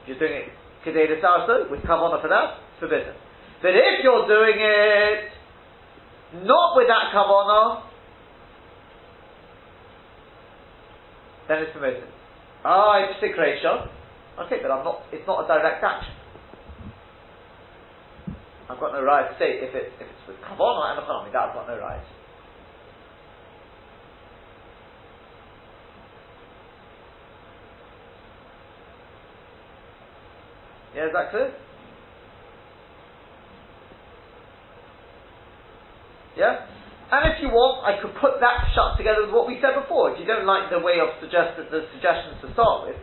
you're 0.06 0.18
doing 0.18 0.32
it 0.32 0.48
kedei 0.84 1.20
sarso 1.22 1.70
with 1.70 1.80
kavana 1.80 2.20
for 2.20 2.28
that, 2.28 2.58
it's 2.72 2.80
forbidden. 2.80 3.14
But 3.62 3.70
if 3.70 4.02
you're 4.02 4.26
doing 4.26 4.56
it 4.58 5.30
not 6.44 6.76
with 6.76 6.88
that 6.88 7.12
kavana, 7.14 7.82
then 11.48 11.58
it's 11.62 11.72
permitted. 11.72 12.04
Ah, 12.64 12.98
it's 13.04 13.22
a 13.22 13.34
creation. 13.34 13.90
Okay, 14.46 14.58
but 14.62 14.70
I'm 14.70 14.84
not. 14.84 15.02
It's 15.12 15.26
not 15.26 15.44
a 15.44 15.48
direct 15.48 15.82
action. 15.84 16.14
I've 18.70 18.80
got 18.80 18.92
no 18.92 19.02
right 19.02 19.28
to 19.30 19.38
say 19.38 19.58
if 19.60 19.74
it 19.74 19.92
if 20.00 20.06
it's 20.08 20.28
with 20.28 20.36
kavana 20.38 20.92
and 20.92 21.02
economy. 21.02 21.30
That 21.32 21.50
I've 21.50 21.54
got 21.54 21.68
no 21.68 21.78
right. 21.78 22.00
Yeah, 30.94 31.06
is 31.06 31.12
that 31.14 31.30
clear? 31.30 31.54
Yeah? 36.36 36.66
And 37.12 37.28
if 37.28 37.44
you 37.44 37.52
want, 37.52 37.84
I 37.84 38.00
could 38.00 38.16
put 38.16 38.40
that 38.40 38.72
shut 38.72 38.96
together 38.96 39.28
with 39.28 39.36
what 39.36 39.44
we 39.44 39.60
said 39.60 39.76
before. 39.76 40.16
If 40.16 40.16
you 40.16 40.24
don't 40.24 40.48
like 40.48 40.72
the 40.72 40.80
way 40.80 40.96
of 40.96 41.12
suggest 41.20 41.60
the 41.60 41.84
suggestions 41.92 42.40
to 42.40 42.48
start 42.56 42.88
with, 42.88 42.96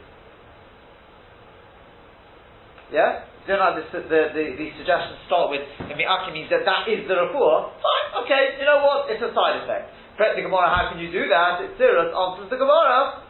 yeah, 2.90 3.30
you 3.46 3.54
don't 3.54 3.62
like 3.62 3.78
the, 3.78 4.02
the, 4.10 4.22
the, 4.34 4.44
the 4.58 4.68
suggestions 4.82 5.14
to 5.14 5.26
start 5.30 5.54
with, 5.54 5.62
and 5.62 5.94
Aki 5.94 6.34
means 6.34 6.50
that 6.50 6.66
that 6.66 6.90
is 6.90 7.06
the 7.06 7.22
refuah, 7.22 7.70
fine, 7.78 8.26
okay, 8.26 8.58
you 8.58 8.66
know 8.66 8.82
what, 8.82 9.14
it's 9.14 9.22
a 9.22 9.30
side 9.30 9.62
effect. 9.62 9.94
Pret 10.18 10.34
the 10.34 10.42
Gemara, 10.42 10.74
how 10.74 10.90
can 10.90 10.98
you 10.98 11.14
do 11.14 11.30
that? 11.30 11.62
It's 11.70 11.78
serious, 11.78 12.10
answers 12.10 12.50
the 12.50 12.58
Gemara, 12.58 13.22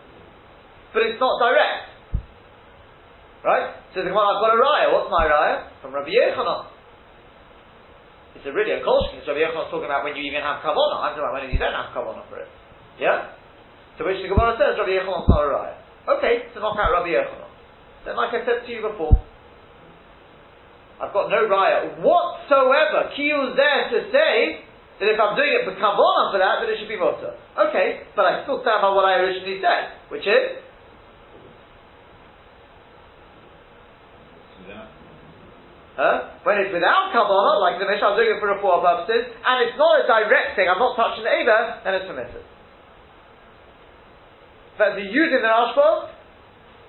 but 0.95 1.03
it's 1.03 1.19
not 1.19 1.43
direct. 1.43 1.91
Right? 3.43 3.75
So 3.91 4.07
the 4.07 4.15
Gemara, 4.15 4.31
I've 4.31 4.39
got 4.39 4.55
a 4.55 4.59
raya. 4.63 4.95
What's 4.95 5.11
my 5.11 5.27
raya? 5.27 5.75
From 5.83 5.91
Rabbi 5.91 6.07
Yochanan. 6.07 6.68
A 8.39 8.51
really 8.55 8.71
a 8.71 8.79
kolshkin. 8.79 9.19
So 9.27 9.35
Rabbi 9.35 9.43
Yochanan 9.43 9.67
talking 9.67 9.91
about 9.91 10.07
when 10.07 10.15
you 10.15 10.23
even 10.23 10.39
have 10.39 10.63
kavana. 10.63 11.03
I'm 11.03 11.11
talking 11.11 11.27
about 11.27 11.43
when 11.43 11.51
you 11.51 11.59
don't 11.59 11.75
have 11.75 11.91
kavana 11.91 12.23
for 12.31 12.39
it. 12.39 12.47
Yeah? 12.95 13.35
To 13.99 14.07
which 14.07 14.23
the 14.23 14.31
Gemara 14.31 14.55
says 14.55 14.79
Rabbi 14.79 14.95
Yochanan's 14.95 15.27
not 15.27 15.43
a 15.43 15.49
raya. 15.51 15.75
Okay, 16.07 16.47
to 16.55 16.57
knock 16.63 16.79
out 16.79 16.95
Rabbi 16.95 17.11
Yochanan. 17.11 17.51
Then 18.07 18.15
like 18.15 18.31
I 18.31 18.47
said 18.47 18.63
to 18.63 18.69
you 18.71 18.79
before, 18.79 19.19
I've 21.03 21.11
got 21.11 21.27
no 21.27 21.51
raya 21.51 21.99
whatsoever. 21.99 23.11
Kiyu 23.11 23.59
there 23.59 23.91
to 23.91 23.97
say 24.07 24.63
that 25.03 25.07
if 25.11 25.19
I'm 25.19 25.35
doing 25.35 25.51
it 25.59 25.67
for 25.67 25.75
kavana 25.75 26.31
for 26.31 26.39
that, 26.39 26.63
then 26.63 26.71
it 26.71 26.79
should 26.79 26.91
be 26.91 26.95
mutter. 26.95 27.35
Okay, 27.59 28.07
but 28.15 28.23
I 28.23 28.47
still 28.47 28.63
stand 28.63 28.79
by 28.79 28.95
what 28.95 29.03
I 29.03 29.19
originally 29.19 29.59
said, 29.59 29.99
which 30.07 30.23
is 30.23 30.63
Huh? 35.99 36.47
When 36.47 36.55
it's 36.63 36.71
without 36.71 37.11
Kabbalah, 37.11 37.59
like 37.59 37.75
the 37.75 37.83
Mishnah, 37.83 38.15
I'm 38.15 38.15
doing 38.15 38.31
it 38.31 38.39
for 38.39 38.47
four 38.63 38.79
purposes, 38.79 39.35
and 39.35 39.55
it's 39.67 39.75
not 39.75 39.99
a 39.99 40.07
direct 40.07 40.55
thing, 40.55 40.71
I'm 40.71 40.79
not 40.79 40.95
touching 40.95 41.27
the 41.27 41.33
Eva, 41.43 41.83
then 41.83 41.91
it's 41.99 42.07
permitted. 42.07 42.39
But 44.79 44.95
if 44.95 45.03
you're 45.03 45.27
using 45.27 45.43
the 45.43 45.51
Rashba, 45.51 46.15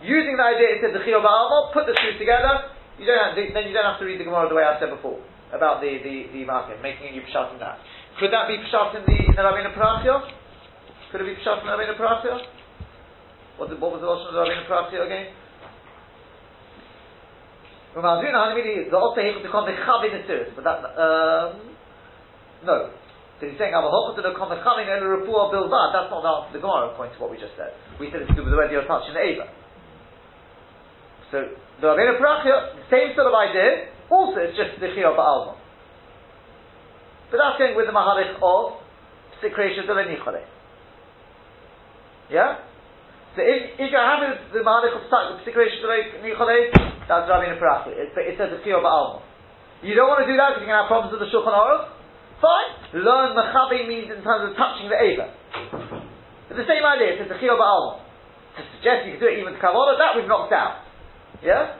using 0.06 0.38
the 0.38 0.46
idea, 0.46 0.78
it 0.78 0.86
says 0.86 0.94
the 0.94 1.02
Ba'alma, 1.02 1.74
put 1.74 1.90
the 1.90 1.98
two 1.98 2.22
together, 2.22 2.70
you 3.02 3.06
don't 3.10 3.18
have, 3.18 3.34
then 3.34 3.66
you 3.66 3.74
don't 3.74 3.82
have 3.82 3.98
to 3.98 4.06
read 4.06 4.22
the 4.22 4.30
Gemara 4.30 4.46
the 4.46 4.54
way 4.54 4.62
I 4.62 4.78
said 4.78 4.94
before, 4.94 5.18
about 5.50 5.82
the, 5.82 5.90
the, 6.06 6.30
the 6.30 6.46
market, 6.46 6.78
making 6.78 7.10
you 7.10 7.26
Pshat 7.26 7.50
in 7.50 7.58
that. 7.58 7.82
Could 8.22 8.30
that 8.30 8.46
be 8.46 8.62
Pshat 8.62 8.94
in 8.94 9.02
the, 9.10 9.18
in 9.26 9.34
the? 9.34 9.42
Could 11.10 11.18
it 11.18 11.26
be 11.26 11.34
Pshat 11.42 11.58
in 11.58 11.66
the 11.66 11.74
Rabbeinu 11.74 11.98
Parachia? 11.98 12.46
What, 13.58 13.74
what 13.74 13.90
was 13.90 13.98
the 13.98 14.06
Lashon 14.06 14.30
of 14.30 14.38
the 14.38 14.42
Rabbeinu 14.46 14.70
Parachia 14.70 15.02
again? 15.02 15.34
But 20.54 20.62
that, 20.62 20.78
um, 20.94 21.74
no. 22.62 22.90
So 23.40 23.48
he's 23.48 23.58
saying, 23.58 23.72
That's 23.72 23.82
not 23.82 24.14
the 26.22 26.28
answer 26.28 26.52
to 26.52 26.54
the 26.54 26.62
Gemara, 26.62 26.92
according 26.92 27.16
to 27.16 27.20
what 27.20 27.30
we 27.32 27.38
just 27.40 27.56
said. 27.56 27.72
We 27.98 28.12
said 28.12 28.22
it's 28.22 28.30
to 28.30 28.36
do 28.36 28.44
with 28.44 28.52
the 28.52 28.58
way 28.60 28.70
you're 28.70 28.86
touching 28.86 29.14
the 29.14 29.20
Ava. 29.20 29.48
So, 31.32 31.48
the 31.80 31.86
Rabbeinu 31.86 32.20
Parachia, 32.20 32.76
the 32.76 32.86
same 32.90 33.14
sort 33.16 33.26
of 33.26 33.34
idea, 33.34 33.88
also 34.10 34.38
it's 34.38 34.58
just 34.58 34.78
Dechiyah 34.78 35.16
Ba'alma. 35.16 35.56
But 37.30 37.38
that's 37.38 37.58
going 37.58 37.76
with 37.76 37.86
the 37.86 37.92
Mahalik 37.92 38.36
of 38.42 38.80
Sikresha 39.42 39.86
Nichale. 39.86 40.44
Yeah? 42.30 42.58
So 43.38 43.46
if, 43.46 43.78
if 43.78 43.88
you're 43.94 44.02
happy 44.02 44.34
with 44.34 44.42
the 44.50 44.66
Mahalik 44.66 44.90
of 44.90 45.06
Sikresha 45.46 45.78
Nichale, 46.18 46.74
that's 47.06 47.30
Rabbi 47.30 47.46
Parasi. 47.62 47.94
It, 47.94 48.10
it 48.10 48.34
says 48.34 48.50
Dechiyah 48.50 48.82
Ba'alma. 48.82 49.22
You 49.86 49.94
don't 49.94 50.10
want 50.10 50.26
to 50.26 50.28
do 50.28 50.34
that 50.34 50.58
because 50.58 50.66
you're 50.66 50.74
going 50.74 50.82
to 50.82 50.84
have 50.84 50.92
problems 50.92 51.14
with 51.14 51.22
the 51.22 51.30
Shulchan 51.30 51.54
Aruch? 51.54 51.94
Fine. 52.42 53.00
Learn 53.00 53.38
Mechabi 53.38 53.86
means 53.86 54.10
in 54.10 54.20
terms 54.26 54.50
of 54.50 54.58
touching 54.58 54.90
the 54.90 54.98
Ava. 54.98 55.30
It's 56.50 56.58
the 56.58 56.66
same 56.66 56.82
idea. 56.82 57.22
It's 57.22 57.30
Dechiyah 57.30 57.54
Ba'alma. 57.54 58.02
To 58.58 58.60
suggest 58.74 59.06
you 59.06 59.14
can 59.14 59.22
do 59.22 59.30
it 59.30 59.38
even 59.38 59.54
to 59.54 59.60
Kabbalah, 59.62 59.94
that 59.94 60.18
we've 60.18 60.26
knocked 60.26 60.50
out. 60.50 60.82
Yeah? 61.38 61.78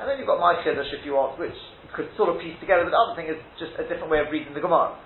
And 0.00 0.08
then 0.08 0.16
you've 0.18 0.26
got 0.26 0.40
my 0.40 0.56
Chiddush 0.64 0.88
if 0.88 1.04
you 1.04 1.14
want, 1.14 1.38
which 1.38 1.54
could 1.94 2.08
sort 2.16 2.32
of 2.32 2.40
piece 2.40 2.56
together 2.58 2.88
with 2.88 2.96
the 2.96 2.98
other 2.98 3.14
thing 3.14 3.28
is 3.28 3.36
just 3.60 3.76
a 3.76 3.84
different 3.84 4.08
way 4.08 4.18
of 4.24 4.32
reading 4.32 4.56
the 4.56 4.64
Gemara. 4.64 4.96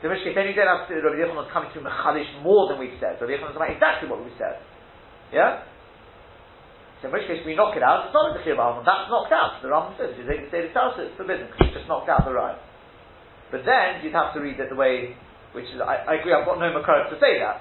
The 0.00 0.08
Mishkei, 0.08 0.32
then 0.32 0.48
you 0.48 0.56
don't 0.56 0.68
have 0.68 0.88
to, 0.88 0.96
Rabbi 0.96 1.20
Yochanan 1.20 1.44
is 1.44 1.52
coming 1.52 1.68
to 1.76 1.80
Mechadish 1.84 2.40
more 2.40 2.72
than 2.72 2.80
we've 2.80 2.96
said. 2.96 3.20
Rabbi 3.20 3.36
Yochanan 3.36 3.52
is 3.52 3.56
about 3.60 3.68
exactly 3.68 4.08
what 4.08 4.24
we 4.24 4.32
said. 4.40 4.56
Yeah? 5.28 5.68
So 7.00 7.08
in 7.08 7.12
which 7.12 7.28
case 7.28 7.44
we 7.44 7.52
knock 7.52 7.76
it 7.76 7.84
out, 7.84 8.08
it's 8.08 8.16
not 8.16 8.32
a 8.32 8.40
Dechiyah 8.40 8.56
Ba'alma, 8.56 8.80
that's 8.84 9.12
knocked 9.12 9.32
out. 9.32 9.60
The 9.60 9.68
Rambam 9.68 9.96
says, 10.00 10.16
if 10.16 10.24
you 10.24 10.28
take 10.28 10.48
the 10.48 10.50
state 10.52 10.72
of 10.72 10.96
it's 10.96 11.16
forbidden, 11.20 11.52
because 11.52 11.68
you 11.68 11.72
just 11.76 11.88
knocked 11.88 12.08
out 12.08 12.24
the 12.24 12.32
right. 12.32 12.56
But 13.52 13.68
then 13.68 14.00
you'd 14.00 14.16
have 14.16 14.32
to 14.32 14.40
read 14.40 14.56
it 14.56 14.72
the 14.72 14.76
way, 14.76 15.16
which 15.52 15.68
is, 15.68 15.80
I, 15.84 16.04
I 16.08 16.12
agree, 16.20 16.32
I've 16.32 16.48
got 16.48 16.56
no 16.56 16.72
Makar 16.72 17.12
to 17.12 17.16
say 17.20 17.36
that. 17.40 17.60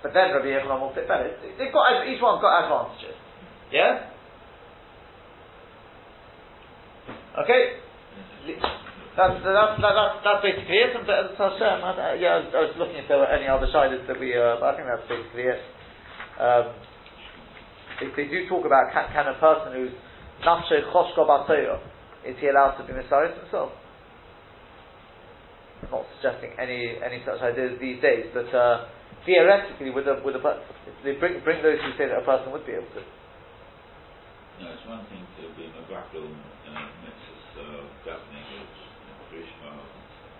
But 0.00 0.16
then 0.16 0.32
Rabbi 0.32 0.48
Yochanan 0.48 0.80
will 0.80 0.96
fit 0.96 1.04
better. 1.04 1.36
They've 1.36 1.72
got, 1.72 2.08
each 2.08 2.20
one's 2.24 2.40
got 2.40 2.64
advantages. 2.64 3.16
Yeah? 3.68 4.08
Okay? 7.44 7.76
Mm-hmm. 8.48 8.87
That's, 9.18 9.34
that's, 9.42 9.82
that's, 9.82 10.22
that's 10.22 10.42
basically 10.46 10.78
it. 10.78 10.94
And, 10.94 11.02
uh, 11.02 12.14
yeah, 12.22 12.38
I 12.54 12.70
was 12.70 12.78
looking 12.78 13.02
if 13.02 13.10
there 13.10 13.18
were 13.18 13.26
any 13.26 13.50
other 13.50 13.66
shidas 13.66 14.06
that 14.06 14.14
we, 14.14 14.30
uh, 14.30 14.62
I 14.62 14.78
think 14.78 14.86
that's 14.86 15.10
basically 15.10 15.50
it. 15.50 15.58
Um, 16.38 16.70
if 17.98 18.14
they 18.14 18.30
do 18.30 18.46
talk 18.46 18.62
about 18.62 18.94
can, 18.94 19.10
can 19.10 19.26
a 19.26 19.34
person 19.42 19.74
who's 19.74 19.90
nafshe 20.46 20.86
choshko 20.94 21.26
batoyo, 21.26 21.82
is 22.22 22.38
he 22.38 22.46
allowed 22.46 22.78
to 22.78 22.86
be 22.86 22.94
misaris 22.94 23.34
himself? 23.42 23.74
I'm 25.82 25.90
not 25.90 26.06
suggesting 26.18 26.54
any 26.54 27.02
any 27.02 27.18
such 27.26 27.42
ideas 27.42 27.74
these 27.82 27.98
days, 27.98 28.30
but 28.30 28.46
uh, 28.54 28.86
theoretically, 29.26 29.90
with 29.90 30.06
a 30.06 30.22
with 30.22 30.34
a 30.38 30.42
they 31.02 31.18
bring 31.18 31.42
bring 31.42 31.62
those 31.62 31.78
who 31.82 31.90
say 31.98 32.06
that 32.06 32.22
a 32.22 32.26
person 32.26 32.50
would 32.50 32.66
be 32.66 32.78
able 32.78 32.90
to. 32.94 33.02
No, 34.62 34.74
it's 34.74 34.86
one 34.86 35.06
thing 35.10 35.22
to 35.38 35.50
be 35.54 35.66
a 35.66 35.74
magakil 35.74 36.26
uh, 37.58 38.37
uh, 39.44 39.78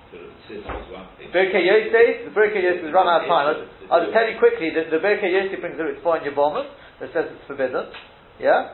governing 0.08 1.28
Birkei 1.28 1.61
Yosef, 1.61 2.24
the 2.24 2.32
Birkei 2.32 2.64
Yosef 2.64 2.88
has 2.88 2.94
run 2.94 3.04
out 3.04 3.22
of 3.22 3.28
time. 3.28 3.46
I'll, 3.52 3.92
I'll 3.92 4.02
just 4.08 4.16
tell 4.16 4.24
you 4.24 4.40
quickly 4.40 4.72
that 4.72 4.88
the 4.88 4.96
Birkei 4.96 5.28
Yosef 5.28 5.61
brings 5.61 5.76
a 5.78 5.84
response 5.84 6.24
in 6.24 6.32
your 6.32 6.37
bomber 6.37 6.64
that 7.00 7.12
says 7.12 7.28
it's 7.28 7.44
forbidden. 7.46 7.92
Yeah? 8.40 8.72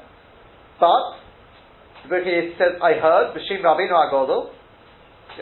But, 0.78 1.18
the 2.06 2.14
Birkei 2.14 2.54
says, 2.54 2.78
I 2.78 2.94
heard, 3.02 3.34
Bashim 3.34 3.66
Rabbeinu 3.66 3.90
Agodol, 3.90 4.54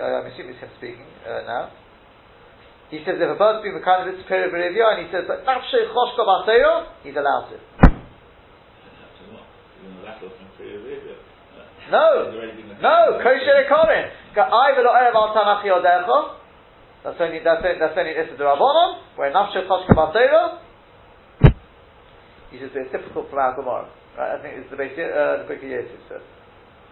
I'm 0.01 0.25
assuming 0.33 0.57
it's 0.57 0.65
him 0.65 0.73
speaking 0.81 1.05
uh, 1.29 1.45
now. 1.45 1.69
He 2.89 3.01
says 3.05 3.17
if 3.17 3.29
a 3.29 3.37
bird's 3.37 3.65
been 3.65 3.77
kind 3.85 4.09
of 4.09 4.13
its 4.13 4.25
superior 4.25 4.49
behavior, 4.53 4.85
and 4.89 5.05
he 5.05 5.09
says, 5.13 5.25
but 5.29 5.45
Nafshe 5.45 5.81
Choshka 5.93 6.25
Baseo, 6.25 6.93
he's 7.05 7.17
allowed 7.17 7.53
to. 7.53 7.57
No, 11.91 12.33
no, 12.81 13.19
kosher 13.21 13.57
ekorin. 13.65 14.09
That's 17.03 17.19
only 17.19 17.43
that's 17.43 17.63
only 17.67 17.79
that's 17.83 17.99
only 17.99 18.15
this 18.15 18.31
is 18.31 18.39
the 18.39 18.47
rabbanon. 18.47 19.19
Where 19.19 19.33
nafshe 19.35 19.67
choshka 19.67 19.91
basero, 19.91 20.63
he 22.55 22.63
says 22.63 22.71
it's 22.75 22.93
difficult 22.95 23.27
from 23.29 23.39
our 23.43 23.59
Gemara. 23.59 23.91
Right? 24.15 24.39
I 24.39 24.43
think 24.43 24.63
it's 24.63 24.71
the 24.71 24.79
basic, 24.79 25.11
uh, 25.11 25.43
the 25.43 25.47
Birkei 25.51 25.73
Yosef 25.73 25.99
says. 26.07 26.23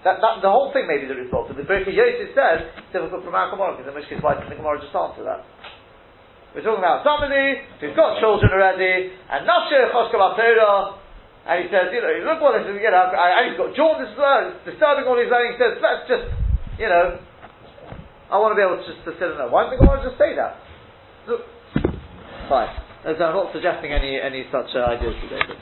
That, 0.00 0.16
that, 0.24 0.40
the 0.40 0.48
whole 0.48 0.72
thing 0.72 0.88
may 0.88 0.96
be 0.96 1.05
the 1.05 1.14
result, 1.14 1.53
the 1.53 1.62
Birkei 1.62 1.92
Yosef 1.92 2.33
says 2.33 2.74
it's 2.74 2.90
difficult 2.90 3.22
from 3.22 3.37
our 3.38 3.53
Gemara, 3.55 3.76
because 3.76 3.87
in 3.87 3.94
which 3.94 4.09
case 4.11 4.18
why 4.18 4.35
didn't 4.35 4.50
the 4.50 4.59
Gemara 4.59 4.81
just 4.83 4.96
answer 4.96 5.22
that? 5.22 5.46
We're 6.57 6.66
talking 6.66 6.83
about 6.83 7.07
somebody 7.07 7.62
who's 7.79 7.94
got 7.94 8.18
children 8.18 8.50
already, 8.50 9.14
and 9.14 9.46
Nafshe 9.46 9.79
Choshka 9.94 10.18
Torah, 10.35 10.98
and 11.46 11.57
he 11.62 11.66
says, 11.70 11.94
you 11.94 12.03
know, 12.03 12.11
look 12.26 12.42
what 12.42 12.59
this 12.59 12.66
is, 12.66 12.83
you 12.83 12.90
know, 12.90 13.07
and 13.14 13.42
he's 13.46 13.59
got 13.61 13.70
jaundice, 13.79 14.16
uh, 14.18 14.59
disturbing 14.66 15.07
all 15.07 15.14
his 15.14 15.31
own, 15.31 15.46
he 15.46 15.57
says, 15.61 15.79
let's 15.79 16.03
just, 16.11 16.26
you 16.83 16.90
know, 16.90 17.22
I 18.31 18.38
want 18.38 18.55
to 18.55 18.57
be 18.57 18.62
able 18.62 18.79
to 18.79 18.87
just 18.87 19.03
to 19.05 19.12
sit 19.19 19.29
and 19.29 19.38
know. 19.38 19.49
Why 19.51 19.66
didn't 19.66 19.83
the 19.83 19.87
Gemara 19.87 20.07
just 20.07 20.19
say 20.19 20.38
that? 20.38 20.62
Look, 21.27 21.43
fine. 22.49 22.71
I'm 23.05 23.19
not 23.19 23.53
suggesting 23.53 23.93
any, 23.93 24.21
any 24.21 24.45
such 24.53 24.71
uh, 24.77 24.93
ideas 24.93 25.16
today. 25.25 25.40
But 25.47 25.57